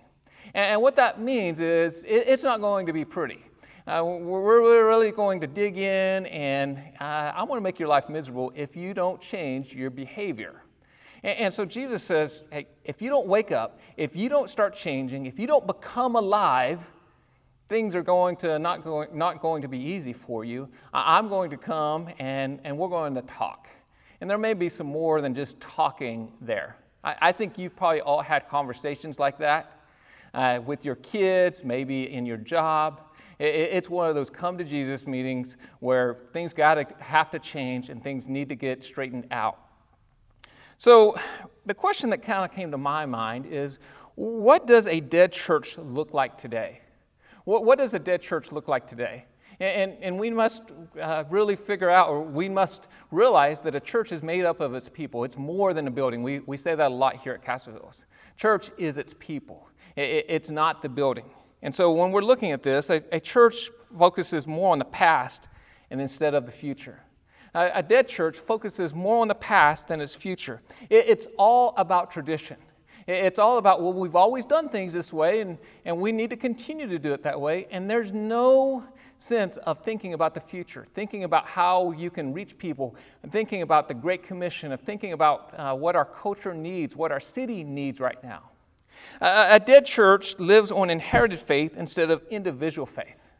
And, 0.54 0.72
and 0.72 0.82
what 0.82 0.96
that 0.96 1.20
means 1.20 1.60
is 1.60 2.04
it, 2.04 2.24
it's 2.26 2.42
not 2.42 2.60
going 2.60 2.86
to 2.86 2.92
be 2.92 3.04
pretty. 3.04 3.44
Uh, 3.86 4.04
we're 4.04 4.86
really 4.86 5.10
going 5.10 5.40
to 5.40 5.46
dig 5.46 5.78
in, 5.78 6.26
and 6.26 6.78
uh, 7.00 7.32
I 7.34 7.42
want 7.44 7.58
to 7.58 7.62
make 7.62 7.78
your 7.78 7.88
life 7.88 8.10
miserable 8.10 8.52
if 8.54 8.76
you 8.76 8.92
don't 8.92 9.18
change 9.18 9.74
your 9.74 9.88
behavior. 9.88 10.62
And, 11.22 11.38
and 11.38 11.54
so 11.54 11.64
Jesus 11.64 12.02
says, 12.02 12.44
hey, 12.52 12.66
if 12.84 13.00
you 13.00 13.08
don't 13.08 13.26
wake 13.26 13.50
up, 13.50 13.80
if 13.96 14.14
you 14.14 14.28
don't 14.28 14.50
start 14.50 14.74
changing, 14.74 15.24
if 15.24 15.38
you 15.38 15.46
don't 15.46 15.66
become 15.66 16.16
alive, 16.16 16.86
things 17.68 17.94
are 17.94 18.02
going 18.02 18.36
to 18.36 18.58
not 18.58 18.82
going, 18.82 19.16
not 19.16 19.40
going 19.40 19.62
to 19.62 19.68
be 19.68 19.78
easy 19.78 20.12
for 20.12 20.44
you. 20.44 20.68
I'm 20.92 21.28
going 21.28 21.50
to 21.50 21.56
come 21.56 22.08
and, 22.18 22.60
and 22.64 22.76
we're 22.76 22.88
going 22.88 23.14
to 23.14 23.22
talk. 23.22 23.68
And 24.20 24.28
there 24.28 24.38
may 24.38 24.54
be 24.54 24.68
some 24.68 24.86
more 24.86 25.20
than 25.20 25.34
just 25.34 25.60
talking 25.60 26.32
there. 26.40 26.76
I, 27.04 27.16
I 27.20 27.32
think 27.32 27.58
you've 27.58 27.76
probably 27.76 28.00
all 28.00 28.22
had 28.22 28.48
conversations 28.48 29.18
like 29.18 29.38
that 29.38 29.80
uh, 30.34 30.60
with 30.64 30.84
your 30.84 30.96
kids, 30.96 31.62
maybe 31.62 32.12
in 32.12 32.26
your 32.26 32.36
job. 32.38 33.02
It, 33.38 33.54
it's 33.54 33.90
one 33.90 34.08
of 34.08 34.14
those 34.14 34.30
come 34.30 34.58
to 34.58 34.64
Jesus 34.64 35.06
meetings 35.06 35.56
where 35.80 36.18
things 36.32 36.52
got 36.52 36.74
to 36.74 36.86
have 36.98 37.30
to 37.30 37.38
change 37.38 37.90
and 37.90 38.02
things 38.02 38.28
need 38.28 38.48
to 38.48 38.56
get 38.56 38.82
straightened 38.82 39.26
out. 39.30 39.58
So, 40.80 41.18
the 41.66 41.74
question 41.74 42.10
that 42.10 42.22
kind 42.22 42.44
of 42.44 42.52
came 42.54 42.70
to 42.70 42.78
my 42.78 43.04
mind 43.04 43.46
is 43.46 43.78
what 44.14 44.66
does 44.66 44.86
a 44.86 45.00
dead 45.00 45.32
church 45.32 45.76
look 45.76 46.14
like 46.14 46.38
today? 46.38 46.80
What, 47.48 47.64
what 47.64 47.78
does 47.78 47.94
a 47.94 47.98
dead 47.98 48.20
church 48.20 48.52
look 48.52 48.68
like 48.68 48.86
today? 48.86 49.24
And, 49.58 49.96
and, 50.02 50.18
we 50.18 50.28
must 50.28 50.64
uh, 51.00 51.24
really 51.30 51.56
figure 51.56 51.88
out, 51.88 52.10
or 52.10 52.20
we 52.20 52.46
must 52.46 52.88
realize 53.10 53.62
that 53.62 53.74
a 53.74 53.80
church 53.80 54.12
is 54.12 54.22
made 54.22 54.44
up 54.44 54.60
of 54.60 54.74
its 54.74 54.90
people. 54.90 55.24
It's 55.24 55.38
more 55.38 55.72
than 55.72 55.88
a 55.88 55.90
building. 55.90 56.22
We, 56.22 56.40
we 56.40 56.58
say 56.58 56.74
that 56.74 56.90
a 56.90 56.94
lot 56.94 57.16
here 57.16 57.32
at 57.32 57.42
Castle 57.42 57.72
Hills. 57.72 58.04
Church 58.36 58.70
is 58.76 58.98
its 58.98 59.14
people, 59.18 59.66
it, 59.96 60.26
it's 60.28 60.50
not 60.50 60.82
the 60.82 60.90
building. 60.90 61.24
And 61.62 61.74
so 61.74 61.90
when 61.90 62.12
we're 62.12 62.20
looking 62.20 62.52
at 62.52 62.62
this, 62.62 62.90
a, 62.90 63.02
a 63.12 63.18
church 63.18 63.70
focuses 63.70 64.46
more 64.46 64.70
on 64.70 64.78
the 64.78 64.84
past 64.84 65.48
and 65.90 66.02
instead 66.02 66.34
of 66.34 66.44
the 66.44 66.52
future. 66.52 67.02
A, 67.54 67.70
a 67.76 67.82
dead 67.82 68.08
church 68.08 68.38
focuses 68.38 68.94
more 68.94 69.22
on 69.22 69.28
the 69.28 69.34
past 69.34 69.88
than 69.88 70.02
its 70.02 70.14
future. 70.14 70.60
It, 70.90 71.06
it's 71.08 71.26
all 71.38 71.72
about 71.78 72.10
tradition. 72.10 72.58
It's 73.08 73.38
all 73.38 73.56
about, 73.56 73.80
well, 73.80 73.94
we've 73.94 74.14
always 74.14 74.44
done 74.44 74.68
things 74.68 74.92
this 74.92 75.14
way, 75.14 75.40
and, 75.40 75.56
and 75.86 75.98
we 75.98 76.12
need 76.12 76.28
to 76.28 76.36
continue 76.36 76.86
to 76.86 76.98
do 76.98 77.14
it 77.14 77.22
that 77.22 77.40
way. 77.40 77.66
And 77.70 77.88
there's 77.88 78.12
no 78.12 78.84
sense 79.16 79.56
of 79.56 79.82
thinking 79.82 80.12
about 80.12 80.34
the 80.34 80.40
future, 80.40 80.84
thinking 80.94 81.24
about 81.24 81.46
how 81.46 81.92
you 81.92 82.10
can 82.10 82.34
reach 82.34 82.58
people, 82.58 82.94
and 83.22 83.32
thinking 83.32 83.62
about 83.62 83.88
the 83.88 83.94
Great 83.94 84.22
Commission, 84.22 84.72
of 84.72 84.82
thinking 84.82 85.14
about 85.14 85.54
uh, 85.56 85.74
what 85.74 85.96
our 85.96 86.04
culture 86.04 86.52
needs, 86.52 86.94
what 86.94 87.10
our 87.10 87.18
city 87.18 87.64
needs 87.64 87.98
right 87.98 88.22
now. 88.22 88.50
Uh, 89.22 89.48
a 89.52 89.58
dead 89.58 89.86
church 89.86 90.38
lives 90.38 90.70
on 90.70 90.90
inherited 90.90 91.38
faith 91.38 91.78
instead 91.78 92.10
of 92.10 92.22
individual 92.28 92.84
faith. 92.84 93.30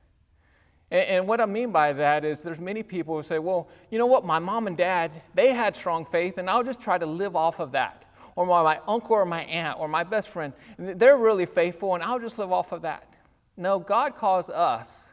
And, 0.91 1.05
and 1.05 1.29
what 1.29 1.43
I 1.43 1.47
mean 1.47 1.73
by 1.73 1.93
that 1.93 2.25
is 2.25 2.41
there's 2.41 2.59
many 2.59 2.83
people 2.83 3.17
who 3.17 3.23
say, 3.23 3.39
well, 3.39 3.69
you 3.91 3.99
know 3.99 4.07
what, 4.07 4.25
my 4.25 4.39
mom 4.39 4.67
and 4.67 4.79
dad, 4.79 5.13
they 5.35 5.53
had 5.53 5.77
strong 5.77 6.07
faith, 6.07 6.39
and 6.39 6.49
I'll 6.49 6.65
just 6.65 6.81
try 6.81 6.97
to 6.97 7.07
live 7.07 7.37
off 7.37 7.61
of 7.61 7.73
that 7.73 8.07
or 8.39 8.47
my, 8.47 8.81
uncle 8.87 9.17
or 9.17 9.25
my 9.25 9.43
aunt 9.43 9.81
or 9.81 9.89
my 9.89 10.05
best 10.05 10.29
friend, 10.29 10.53
they're 10.79 11.17
really 11.17 11.45
faithful 11.45 11.95
and 11.95 12.05
I'll 12.05 12.21
just 12.21 12.39
live 12.39 12.53
off 12.53 12.71
of 12.71 12.83
that. 12.83 13.13
No, 13.57 13.81
God 13.81 14.15
calls 14.15 14.49
us 14.49 15.09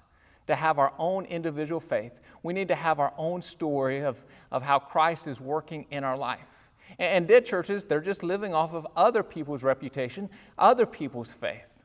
to 0.45 0.53
have 0.53 0.77
our 0.77 0.93
own 0.99 1.25
individual 1.25 1.81
faith. 1.81 2.11
We 2.43 2.53
need 2.53 2.67
to 2.67 2.75
have 2.75 2.99
our 2.99 3.13
own 3.17 3.41
story 3.41 4.01
of, 4.01 4.23
of 4.51 4.61
how 4.61 4.77
Christ 4.77 5.25
is 5.25 5.41
working 5.41 5.87
in 5.89 6.03
our 6.03 6.15
life. 6.15 6.45
And, 6.99 7.09
and 7.09 7.27
dead 7.27 7.47
churches, 7.47 7.85
they're 7.85 7.99
just 7.99 8.21
living 8.21 8.53
off 8.53 8.75
of 8.75 8.85
other 8.95 9.23
people's 9.23 9.63
reputation, 9.63 10.29
other 10.59 10.85
people's 10.85 11.31
faith. 11.31 11.81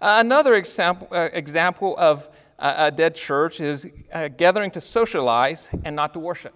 Uh, 0.00 0.16
another 0.20 0.54
example, 0.54 1.08
uh, 1.12 1.28
example 1.34 1.94
of 1.98 2.30
a 2.58 2.90
dead 2.90 3.14
church 3.14 3.60
is 3.60 3.86
a 4.12 4.30
gathering 4.30 4.70
to 4.70 4.80
socialize 4.80 5.70
and 5.84 5.94
not 5.94 6.14
to 6.14 6.18
worship. 6.18 6.54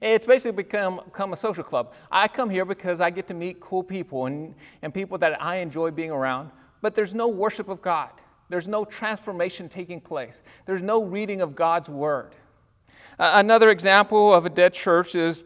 It's 0.00 0.26
basically 0.26 0.62
become, 0.62 1.00
become 1.04 1.32
a 1.32 1.36
social 1.36 1.64
club. 1.64 1.92
I 2.10 2.28
come 2.28 2.50
here 2.50 2.64
because 2.64 3.00
I 3.00 3.10
get 3.10 3.26
to 3.28 3.34
meet 3.34 3.60
cool 3.60 3.82
people 3.82 4.26
and, 4.26 4.54
and 4.82 4.94
people 4.94 5.18
that 5.18 5.42
I 5.42 5.56
enjoy 5.56 5.90
being 5.90 6.10
around, 6.10 6.50
but 6.80 6.94
there's 6.94 7.14
no 7.14 7.28
worship 7.28 7.68
of 7.68 7.82
God. 7.82 8.10
There's 8.48 8.68
no 8.68 8.84
transformation 8.84 9.68
taking 9.68 10.00
place. 10.00 10.42
There's 10.66 10.82
no 10.82 11.02
reading 11.02 11.40
of 11.40 11.54
God's 11.54 11.88
word. 11.88 12.34
Uh, 13.18 13.32
another 13.34 13.70
example 13.70 14.32
of 14.32 14.46
a 14.46 14.50
dead 14.50 14.72
church 14.72 15.14
is 15.14 15.44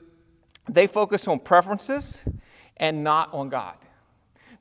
they 0.69 0.87
focus 0.87 1.27
on 1.27 1.41
preferences 1.41 2.23
and 2.77 3.03
not 3.03 3.33
on 3.33 3.49
God. 3.49 3.75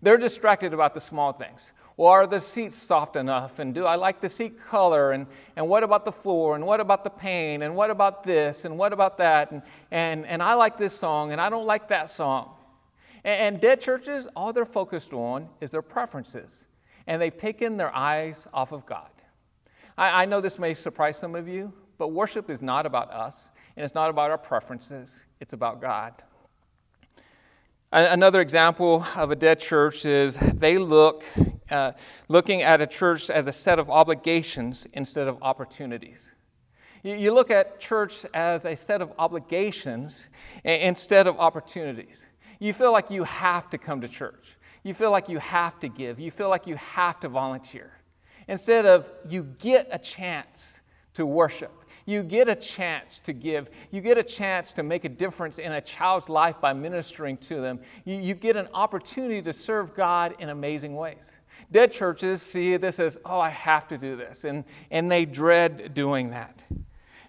They're 0.01 0.17
distracted 0.17 0.73
about 0.73 0.93
the 0.93 0.99
small 1.01 1.33
things. 1.33 1.71
Are 2.07 2.25
the 2.25 2.39
seats 2.39 2.75
soft 2.75 3.15
enough? 3.15 3.59
And 3.59 3.73
do 3.73 3.85
I 3.85 3.95
like 3.95 4.21
the 4.21 4.29
seat 4.29 4.59
color? 4.59 5.11
And, 5.11 5.27
and 5.55 5.67
what 5.67 5.83
about 5.83 6.05
the 6.05 6.11
floor? 6.11 6.55
And 6.55 6.65
what 6.65 6.79
about 6.79 7.03
the 7.03 7.09
paint? 7.09 7.63
And 7.63 7.75
what 7.75 7.91
about 7.91 8.23
this? 8.23 8.65
And 8.65 8.77
what 8.77 8.93
about 8.93 9.17
that? 9.19 9.51
And, 9.51 9.61
and, 9.91 10.25
and 10.25 10.41
I 10.41 10.55
like 10.55 10.77
this 10.77 10.93
song 10.93 11.31
and 11.31 11.39
I 11.39 11.49
don't 11.49 11.65
like 11.65 11.89
that 11.89 12.09
song. 12.09 12.51
And, 13.23 13.55
and 13.55 13.61
dead 13.61 13.81
churches, 13.81 14.27
all 14.35 14.51
they're 14.53 14.65
focused 14.65 15.13
on 15.13 15.49
is 15.59 15.71
their 15.71 15.81
preferences. 15.81 16.63
And 17.07 17.21
they've 17.21 17.35
taken 17.35 17.77
their 17.77 17.93
eyes 17.95 18.47
off 18.53 18.71
of 18.71 18.85
God. 18.85 19.09
I, 19.97 20.23
I 20.23 20.25
know 20.25 20.41
this 20.41 20.57
may 20.57 20.73
surprise 20.73 21.17
some 21.17 21.35
of 21.35 21.47
you, 21.47 21.71
but 21.97 22.09
worship 22.09 22.49
is 22.49 22.61
not 22.61 22.85
about 22.85 23.11
us 23.11 23.51
and 23.75 23.83
it's 23.83 23.95
not 23.95 24.09
about 24.09 24.31
our 24.31 24.37
preferences, 24.37 25.21
it's 25.39 25.53
about 25.53 25.81
God. 25.81 26.13
Another 27.93 28.39
example 28.39 29.05
of 29.17 29.31
a 29.31 29.35
dead 29.35 29.59
church 29.59 30.05
is 30.05 30.37
they 30.37 30.77
look, 30.77 31.25
uh, 31.69 31.91
looking 32.29 32.61
at 32.61 32.81
a 32.81 32.87
church 32.87 33.29
as 33.29 33.47
a 33.47 33.51
set 33.51 33.79
of 33.79 33.89
obligations 33.89 34.87
instead 34.93 35.27
of 35.27 35.37
opportunities. 35.41 36.31
You, 37.03 37.15
you 37.15 37.33
look 37.33 37.51
at 37.51 37.81
church 37.81 38.25
as 38.33 38.63
a 38.63 38.77
set 38.77 39.01
of 39.01 39.11
obligations 39.19 40.27
instead 40.63 41.27
of 41.27 41.37
opportunities. 41.37 42.25
You 42.59 42.71
feel 42.71 42.93
like 42.93 43.11
you 43.11 43.25
have 43.25 43.69
to 43.71 43.77
come 43.77 43.99
to 43.99 44.07
church. 44.07 44.57
You 44.83 44.93
feel 44.93 45.11
like 45.11 45.27
you 45.27 45.39
have 45.39 45.77
to 45.81 45.89
give. 45.89 46.17
You 46.17 46.31
feel 46.31 46.47
like 46.47 46.67
you 46.67 46.75
have 46.75 47.19
to 47.19 47.27
volunteer. 47.27 47.91
Instead 48.47 48.85
of 48.85 49.05
you 49.27 49.43
get 49.59 49.89
a 49.91 49.99
chance 49.99 50.79
to 51.15 51.25
worship. 51.25 51.73
You 52.05 52.23
get 52.23 52.49
a 52.49 52.55
chance 52.55 53.19
to 53.21 53.33
give. 53.33 53.69
You 53.91 54.01
get 54.01 54.17
a 54.17 54.23
chance 54.23 54.71
to 54.73 54.83
make 54.83 55.05
a 55.05 55.09
difference 55.09 55.57
in 55.59 55.71
a 55.73 55.81
child's 55.81 56.29
life 56.29 56.59
by 56.59 56.73
ministering 56.73 57.37
to 57.37 57.61
them. 57.61 57.79
You, 58.05 58.15
you 58.17 58.33
get 58.33 58.55
an 58.55 58.67
opportunity 58.73 59.41
to 59.41 59.53
serve 59.53 59.95
God 59.95 60.35
in 60.39 60.49
amazing 60.49 60.95
ways. 60.95 61.33
Dead 61.71 61.91
churches 61.91 62.41
see 62.41 62.75
this 62.77 62.99
as, 62.99 63.17
oh, 63.23 63.39
I 63.39 63.49
have 63.49 63.87
to 63.89 63.97
do 63.97 64.15
this, 64.15 64.43
and, 64.43 64.65
and 64.89 65.09
they 65.09 65.25
dread 65.25 65.93
doing 65.93 66.31
that. 66.31 66.63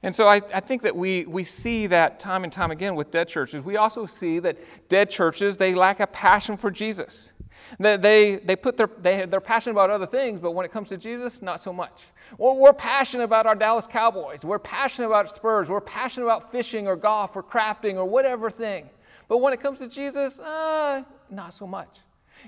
And 0.03 0.15
so 0.15 0.27
I, 0.27 0.43
I 0.53 0.59
think 0.61 0.83
that 0.83 0.97
we, 0.97 1.27
we 1.27 1.45
see 1.45 1.87
that 1.87 2.19
time 2.19 2.43
and 2.43 2.53
time 2.53 2.73
again 2.73 2.97
with 2.97 3.13
dead 3.13 3.29
churches. 3.29 3.63
We 3.63 3.77
also 3.77 4.05
see 4.05 4.41
that 4.41 4.59
dead 4.89 5.11
churches, 5.11 5.57
they 5.57 5.77
lack 5.77 6.01
a 6.01 6.09
passion 6.09 6.57
for 6.57 6.73
Jesus. 6.73 7.32
They, 7.79 7.97
they, 7.97 8.37
they 8.37 8.57
put 8.57 8.77
their, 8.77 8.91
they, 9.01 9.27
they're 9.27 9.41
passionate 9.41 9.73
about 9.73 9.91
other 9.91 10.07
things, 10.07 10.41
but 10.41 10.53
when 10.53 10.65
it 10.67 10.73
comes 10.73 10.89
to 10.91 10.97
Jesus, 10.97 11.43
not 11.43 11.61
so 11.61 11.73
much. 11.73 12.03
Well, 12.39 12.57
we're 12.57 12.73
passionate 12.73 13.25
about 13.25 13.47
our 13.47 13.55
Dallas 13.55 13.87
Cowboys. 13.87 14.45
We're 14.45 14.59
passionate 14.59 15.09
about 15.09 15.31
Spurs. 15.31 15.71
We're 15.71 15.81
passionate 15.81 16.27
about 16.27 16.53
fishing 16.53 16.87
or 16.87 16.97
golf 16.97 17.37
or 17.37 17.43
crafting 17.43 17.97
or 17.97 18.05
whatever 18.05 18.51
thing. 18.51 18.91
But 19.29 19.39
when 19.39 19.53
it 19.53 19.61
comes 19.61 19.79
to 19.79 19.89
Jesus, 19.89 20.41
uh, 20.41 21.03
not 21.31 21.55
so 21.55 21.67
much. 21.67 21.99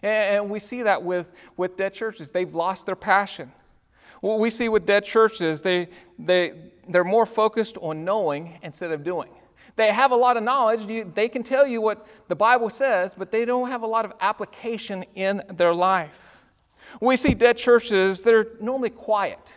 And, 0.02 0.36
and 0.36 0.50
we 0.50 0.58
see 0.58 0.82
that 0.82 1.02
with, 1.02 1.32
with 1.56 1.76
dead 1.76 1.94
churches. 1.94 2.30
They've 2.30 2.54
lost 2.54 2.86
their 2.86 2.96
passion. 2.96 3.52
What 4.20 4.38
we 4.38 4.50
see 4.50 4.68
with 4.68 4.86
dead 4.86 5.04
churches, 5.04 5.60
they, 5.60 5.88
they, 6.18 6.54
they're 6.88 7.04
more 7.04 7.26
focused 7.26 7.76
on 7.78 8.04
knowing 8.04 8.58
instead 8.62 8.90
of 8.90 9.04
doing. 9.04 9.30
They 9.76 9.88
have 9.92 10.12
a 10.12 10.16
lot 10.16 10.36
of 10.36 10.42
knowledge. 10.42 10.86
They 11.14 11.28
can 11.28 11.42
tell 11.42 11.66
you 11.66 11.80
what 11.80 12.06
the 12.28 12.36
Bible 12.36 12.70
says, 12.70 13.14
but 13.16 13.30
they 13.30 13.44
don't 13.44 13.68
have 13.68 13.82
a 13.82 13.86
lot 13.86 14.04
of 14.04 14.12
application 14.20 15.04
in 15.14 15.42
their 15.48 15.74
life. 15.74 16.38
We 17.00 17.16
see 17.16 17.34
dead 17.34 17.56
churches, 17.56 18.22
that 18.22 18.34
are 18.34 18.56
normally 18.60 18.90
quiet 18.90 19.54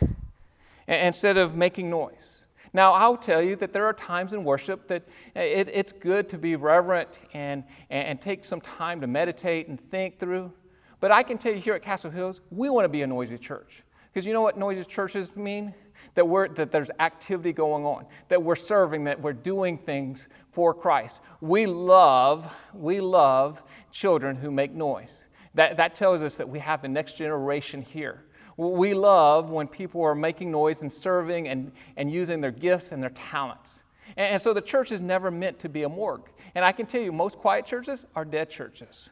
instead 0.88 1.36
of 1.36 1.54
making 1.54 1.90
noise. 1.90 2.38
Now, 2.72 2.92
I'll 2.92 3.16
tell 3.16 3.40
you 3.40 3.56
that 3.56 3.72
there 3.72 3.86
are 3.86 3.92
times 3.92 4.32
in 4.32 4.42
worship 4.42 4.88
that 4.88 5.02
uh, 5.34 5.40
it, 5.40 5.68
it's 5.72 5.92
good 5.92 6.28
to 6.30 6.38
be 6.38 6.56
reverent 6.56 7.20
and, 7.32 7.64
and 7.90 8.20
take 8.20 8.44
some 8.44 8.60
time 8.60 9.00
to 9.00 9.06
meditate 9.06 9.68
and 9.68 9.80
think 9.90 10.18
through. 10.18 10.52
But 11.00 11.10
I 11.10 11.22
can 11.22 11.38
tell 11.38 11.52
you 11.52 11.60
here 11.60 11.74
at 11.74 11.82
Castle 11.82 12.10
Hills, 12.10 12.40
we 12.50 12.68
want 12.68 12.84
to 12.84 12.88
be 12.88 13.02
a 13.02 13.06
noisy 13.06 13.38
church. 13.38 13.82
Because 14.12 14.26
you 14.26 14.32
know 14.32 14.42
what 14.42 14.56
noisy 14.56 14.84
churches 14.84 15.36
mean? 15.36 15.74
that, 16.14 16.26
we're, 16.26 16.48
that 16.48 16.70
there's 16.70 16.90
activity 16.98 17.52
going 17.52 17.84
on, 17.84 18.06
that 18.28 18.42
we're 18.42 18.56
serving, 18.56 19.04
that 19.04 19.20
we're 19.20 19.32
doing 19.32 19.78
things 19.78 20.28
for 20.50 20.74
Christ. 20.74 21.20
We 21.40 21.66
love, 21.66 22.54
we 22.74 23.00
love 23.00 23.62
children 23.90 24.36
who 24.36 24.50
make 24.50 24.72
noise. 24.72 25.24
That, 25.54 25.76
that 25.76 25.94
tells 25.94 26.22
us 26.22 26.36
that 26.36 26.48
we 26.48 26.58
have 26.58 26.82
the 26.82 26.88
next 26.88 27.16
generation 27.16 27.82
here. 27.82 28.24
We 28.56 28.94
love 28.94 29.50
when 29.50 29.68
people 29.68 30.02
are 30.02 30.14
making 30.14 30.50
noise 30.50 30.82
and 30.82 30.92
serving 30.92 31.46
and, 31.46 31.70
and 31.96 32.10
using 32.10 32.40
their 32.40 32.50
gifts 32.50 32.90
and 32.90 33.00
their 33.02 33.10
talents. 33.10 33.84
And, 34.16 34.32
and 34.32 34.42
so 34.42 34.52
the 34.52 34.60
church 34.60 34.90
is 34.90 35.00
never 35.00 35.30
meant 35.30 35.60
to 35.60 35.68
be 35.68 35.84
a 35.84 35.88
morgue. 35.88 36.28
And 36.54 36.64
I 36.64 36.72
can 36.72 36.86
tell 36.86 37.00
you, 37.00 37.12
most 37.12 37.38
quiet 37.38 37.64
churches 37.64 38.04
are 38.16 38.24
dead 38.24 38.50
churches. 38.50 39.10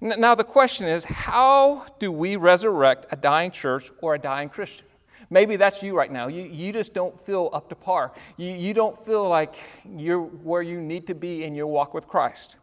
Now, 0.00 0.34
the 0.34 0.44
question 0.44 0.86
is 0.86 1.04
how 1.04 1.86
do 1.98 2.12
we 2.12 2.36
resurrect 2.36 3.06
a 3.10 3.16
dying 3.16 3.50
church 3.50 3.90
or 4.00 4.14
a 4.14 4.18
dying 4.18 4.48
Christian? 4.48 4.86
Maybe 5.30 5.56
that's 5.56 5.82
you 5.82 5.96
right 5.96 6.10
now. 6.10 6.28
You, 6.28 6.42
you 6.42 6.72
just 6.72 6.94
don't 6.94 7.18
feel 7.26 7.50
up 7.52 7.68
to 7.68 7.74
par. 7.74 8.12
You, 8.36 8.50
you 8.50 8.72
don't 8.72 8.98
feel 9.04 9.28
like 9.28 9.56
you're 9.96 10.22
where 10.22 10.62
you 10.62 10.80
need 10.80 11.06
to 11.08 11.14
be 11.14 11.44
in 11.44 11.54
your 11.54 11.66
walk 11.66 11.92
with 11.92 12.08
Christ. 12.08 12.56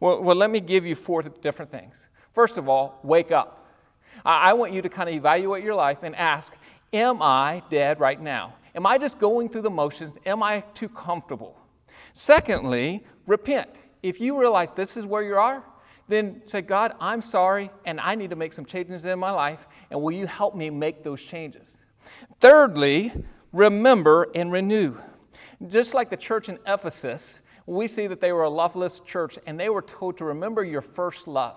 Well, 0.00 0.22
well 0.22 0.36
let 0.36 0.50
me 0.50 0.60
give 0.60 0.86
you 0.86 0.94
four 0.94 1.22
different 1.22 1.70
things. 1.70 2.06
First 2.32 2.56
of 2.58 2.68
all, 2.68 3.00
wake 3.02 3.32
up. 3.32 3.66
I, 4.24 4.50
I 4.50 4.52
want 4.54 4.72
you 4.72 4.80
to 4.82 4.88
kind 4.88 5.08
of 5.08 5.14
evaluate 5.14 5.62
your 5.62 5.74
life 5.74 6.02
and 6.02 6.16
ask 6.16 6.54
Am 6.92 7.20
I 7.20 7.62
dead 7.68 8.00
right 8.00 8.20
now? 8.20 8.54
Am 8.74 8.86
I 8.86 8.96
just 8.96 9.18
going 9.18 9.48
through 9.48 9.62
the 9.62 9.70
motions? 9.70 10.16
Am 10.24 10.42
I 10.42 10.60
too 10.72 10.88
comfortable? 10.88 11.58
Secondly, 12.12 13.04
repent. 13.26 13.68
If 14.02 14.20
you 14.20 14.38
realize 14.38 14.72
this 14.72 14.96
is 14.96 15.04
where 15.04 15.22
you 15.22 15.36
are, 15.36 15.64
then 16.08 16.42
say, 16.46 16.62
God, 16.62 16.94
I'm 17.00 17.22
sorry, 17.22 17.70
and 17.84 18.00
I 18.00 18.14
need 18.14 18.30
to 18.30 18.36
make 18.36 18.52
some 18.52 18.64
changes 18.64 19.04
in 19.04 19.18
my 19.18 19.30
life, 19.30 19.66
and 19.90 20.00
will 20.00 20.12
you 20.12 20.26
help 20.26 20.54
me 20.54 20.70
make 20.70 21.02
those 21.02 21.22
changes? 21.22 21.78
Thirdly, 22.40 23.12
remember 23.52 24.28
and 24.34 24.52
renew. 24.52 24.96
Just 25.68 25.94
like 25.94 26.10
the 26.10 26.16
church 26.16 26.48
in 26.48 26.58
Ephesus, 26.66 27.40
we 27.66 27.88
see 27.88 28.06
that 28.06 28.20
they 28.20 28.32
were 28.32 28.44
a 28.44 28.50
loveless 28.50 29.00
church 29.00 29.38
and 29.46 29.58
they 29.58 29.68
were 29.68 29.82
told 29.82 30.18
to 30.18 30.24
remember 30.24 30.62
your 30.62 30.82
first 30.82 31.26
love. 31.26 31.56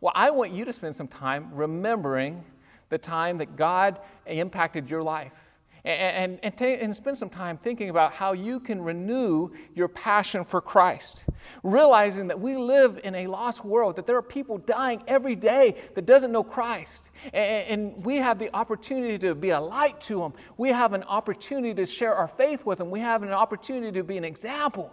Well, 0.00 0.12
I 0.14 0.30
want 0.30 0.52
you 0.52 0.64
to 0.66 0.72
spend 0.72 0.94
some 0.94 1.08
time 1.08 1.48
remembering 1.52 2.44
the 2.90 2.98
time 2.98 3.38
that 3.38 3.56
God 3.56 4.00
impacted 4.26 4.90
your 4.90 5.02
life 5.02 5.45
and, 5.86 6.40
and, 6.42 6.60
and, 6.60 6.96
spend 6.96 7.16
some 7.16 7.30
time 7.30 7.56
thinking 7.56 7.90
about 7.90 8.12
how 8.12 8.32
you 8.32 8.58
can 8.58 8.82
renew 8.82 9.50
your 9.72 9.86
passion 9.86 10.42
for 10.42 10.60
Christ. 10.60 11.24
Realizing 11.62 12.26
that 12.26 12.40
we 12.40 12.56
live 12.56 12.98
in 13.04 13.14
a 13.14 13.28
lost 13.28 13.64
world, 13.64 13.94
that 13.94 14.04
there 14.04 14.16
are 14.16 14.22
people 14.22 14.58
dying 14.58 15.04
every 15.06 15.36
day 15.36 15.76
that 15.94 16.04
doesn't 16.04 16.32
know 16.32 16.42
Christ. 16.42 17.12
And, 17.32 17.94
and 17.94 18.04
we 18.04 18.16
have 18.16 18.40
the 18.40 18.52
opportunity 18.52 19.16
to 19.20 19.36
be 19.36 19.50
a 19.50 19.60
light 19.60 20.00
to 20.02 20.18
them. 20.18 20.32
We 20.56 20.70
have 20.70 20.92
an 20.92 21.04
opportunity 21.04 21.72
to 21.74 21.86
share 21.86 22.14
our 22.14 22.28
faith 22.28 22.66
with 22.66 22.78
them. 22.78 22.90
We 22.90 22.98
have 23.00 23.22
an 23.22 23.30
opportunity 23.30 23.92
to 23.92 24.02
be 24.02 24.16
an 24.16 24.24
example. 24.24 24.92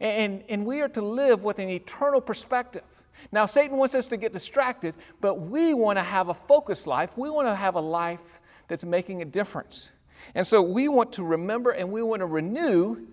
And, 0.00 0.42
and 0.48 0.66
we 0.66 0.80
are 0.80 0.88
to 0.88 1.02
live 1.02 1.44
with 1.44 1.60
an 1.60 1.68
eternal 1.68 2.20
perspective. 2.20 2.82
Now, 3.30 3.46
Satan 3.46 3.76
wants 3.76 3.94
us 3.94 4.08
to 4.08 4.16
get 4.16 4.32
distracted, 4.32 4.96
but 5.20 5.38
we 5.38 5.72
want 5.72 5.98
to 5.98 6.02
have 6.02 6.30
a 6.30 6.34
focused 6.34 6.88
life. 6.88 7.16
We 7.16 7.30
want 7.30 7.46
to 7.46 7.54
have 7.54 7.76
a 7.76 7.80
life 7.80 8.40
that's 8.66 8.84
making 8.84 9.22
a 9.22 9.24
difference. 9.24 9.90
And 10.34 10.46
so 10.46 10.62
we 10.62 10.88
want 10.88 11.12
to 11.14 11.24
remember 11.24 11.70
and 11.70 11.90
we 11.90 12.02
want 12.02 12.20
to 12.20 12.26
renew 12.26 13.06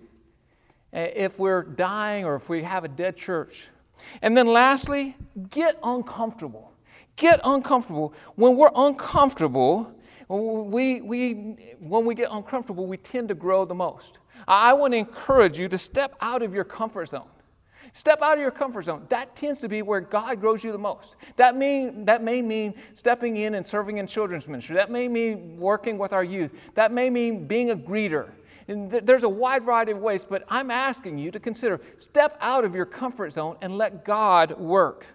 uh, 0.92 1.06
if 1.14 1.38
we're 1.38 1.62
dying 1.62 2.24
or 2.24 2.34
if 2.34 2.48
we 2.48 2.62
have 2.62 2.84
a 2.84 2.88
dead 2.88 3.16
church. 3.16 3.68
And 4.22 4.36
then 4.36 4.46
lastly, 4.46 5.16
get 5.50 5.78
uncomfortable. 5.82 6.72
Get 7.16 7.40
uncomfortable. 7.44 8.14
When 8.34 8.56
we're 8.56 8.70
uncomfortable, 8.74 9.94
we, 10.28 11.00
we, 11.00 11.32
when 11.80 12.04
we 12.04 12.14
get 12.14 12.28
uncomfortable, 12.30 12.86
we 12.86 12.96
tend 12.96 13.28
to 13.28 13.34
grow 13.34 13.64
the 13.64 13.74
most. 13.74 14.18
I 14.48 14.72
want 14.72 14.94
to 14.94 14.98
encourage 14.98 15.58
you 15.58 15.68
to 15.68 15.76
step 15.76 16.14
out 16.20 16.42
of 16.42 16.54
your 16.54 16.64
comfort 16.64 17.08
zone. 17.10 17.28
Step 17.92 18.22
out 18.22 18.34
of 18.34 18.40
your 18.40 18.50
comfort 18.50 18.82
zone. 18.82 19.04
That 19.08 19.34
tends 19.34 19.60
to 19.60 19.68
be 19.68 19.82
where 19.82 20.00
God 20.00 20.40
grows 20.40 20.62
you 20.62 20.72
the 20.72 20.78
most. 20.78 21.16
That, 21.36 21.56
mean, 21.56 22.04
that 22.04 22.22
may 22.22 22.40
mean 22.40 22.74
stepping 22.94 23.36
in 23.38 23.54
and 23.54 23.66
serving 23.66 23.98
in 23.98 24.06
children's 24.06 24.46
ministry. 24.46 24.76
That 24.76 24.90
may 24.90 25.08
mean 25.08 25.58
working 25.58 25.98
with 25.98 26.12
our 26.12 26.24
youth. 26.24 26.52
That 26.74 26.92
may 26.92 27.10
mean 27.10 27.46
being 27.46 27.70
a 27.70 27.76
greeter. 27.76 28.30
And 28.68 28.90
th- 28.90 29.04
there's 29.04 29.24
a 29.24 29.28
wide 29.28 29.64
variety 29.64 29.92
of 29.92 29.98
ways, 29.98 30.24
but 30.24 30.44
I'm 30.48 30.70
asking 30.70 31.18
you 31.18 31.32
to 31.32 31.40
consider 31.40 31.80
step 31.96 32.38
out 32.40 32.64
of 32.64 32.74
your 32.74 32.86
comfort 32.86 33.32
zone 33.32 33.56
and 33.60 33.76
let 33.76 34.04
God 34.04 34.58
work. 34.58 35.06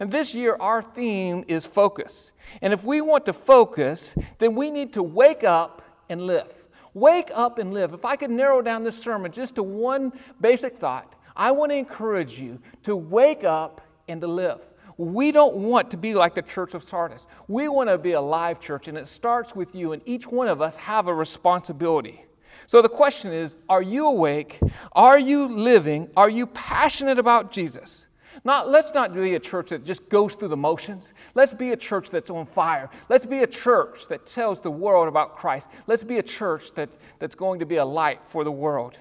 And 0.00 0.10
this 0.10 0.34
year, 0.34 0.56
our 0.58 0.80
theme 0.82 1.44
is 1.48 1.66
focus. 1.66 2.32
And 2.62 2.72
if 2.72 2.84
we 2.84 3.00
want 3.00 3.26
to 3.26 3.32
focus, 3.32 4.14
then 4.38 4.54
we 4.54 4.70
need 4.70 4.94
to 4.94 5.02
wake 5.02 5.44
up 5.44 5.82
and 6.08 6.26
live. 6.26 6.52
Wake 6.94 7.30
up 7.34 7.58
and 7.58 7.74
live. 7.74 7.92
If 7.92 8.04
I 8.04 8.16
could 8.16 8.30
narrow 8.30 8.62
down 8.62 8.84
this 8.84 8.98
sermon 8.98 9.30
just 9.30 9.56
to 9.56 9.62
one 9.62 10.12
basic 10.40 10.78
thought, 10.78 11.14
I 11.38 11.52
want 11.52 11.70
to 11.70 11.76
encourage 11.76 12.38
you 12.38 12.60
to 12.82 12.96
wake 12.96 13.44
up 13.44 13.80
and 14.08 14.20
to 14.20 14.26
live. 14.26 14.60
We 14.96 15.30
don't 15.30 15.54
want 15.54 15.92
to 15.92 15.96
be 15.96 16.12
like 16.14 16.34
the 16.34 16.42
church 16.42 16.74
of 16.74 16.82
Sardis. 16.82 17.28
We 17.46 17.68
want 17.68 17.88
to 17.88 17.96
be 17.96 18.12
a 18.12 18.20
live 18.20 18.58
church, 18.58 18.88
and 18.88 18.98
it 18.98 19.06
starts 19.06 19.54
with 19.54 19.72
you, 19.72 19.92
and 19.92 20.02
each 20.04 20.26
one 20.26 20.48
of 20.48 20.60
us 20.60 20.74
have 20.76 21.06
a 21.06 21.14
responsibility. 21.14 22.24
So 22.66 22.82
the 22.82 22.88
question 22.88 23.32
is 23.32 23.54
Are 23.68 23.80
you 23.80 24.06
awake? 24.06 24.58
Are 24.92 25.18
you 25.18 25.46
living? 25.46 26.10
Are 26.16 26.28
you 26.28 26.48
passionate 26.48 27.20
about 27.20 27.52
Jesus? 27.52 28.08
Not, 28.44 28.68
let's 28.68 28.92
not 28.92 29.14
be 29.14 29.34
a 29.34 29.40
church 29.40 29.70
that 29.70 29.84
just 29.84 30.08
goes 30.08 30.34
through 30.34 30.48
the 30.48 30.56
motions. 30.56 31.12
Let's 31.34 31.52
be 31.52 31.72
a 31.72 31.76
church 31.76 32.10
that's 32.10 32.30
on 32.30 32.46
fire. 32.46 32.90
Let's 33.08 33.26
be 33.26 33.40
a 33.40 33.46
church 33.46 34.06
that 34.08 34.26
tells 34.26 34.60
the 34.60 34.70
world 34.70 35.08
about 35.08 35.36
Christ. 35.36 35.68
Let's 35.86 36.04
be 36.04 36.18
a 36.18 36.22
church 36.22 36.72
that, 36.74 36.90
that's 37.18 37.34
going 37.34 37.60
to 37.60 37.66
be 37.66 37.76
a 37.76 37.84
light 37.84 38.24
for 38.24 38.44
the 38.44 38.52
world. 38.52 38.98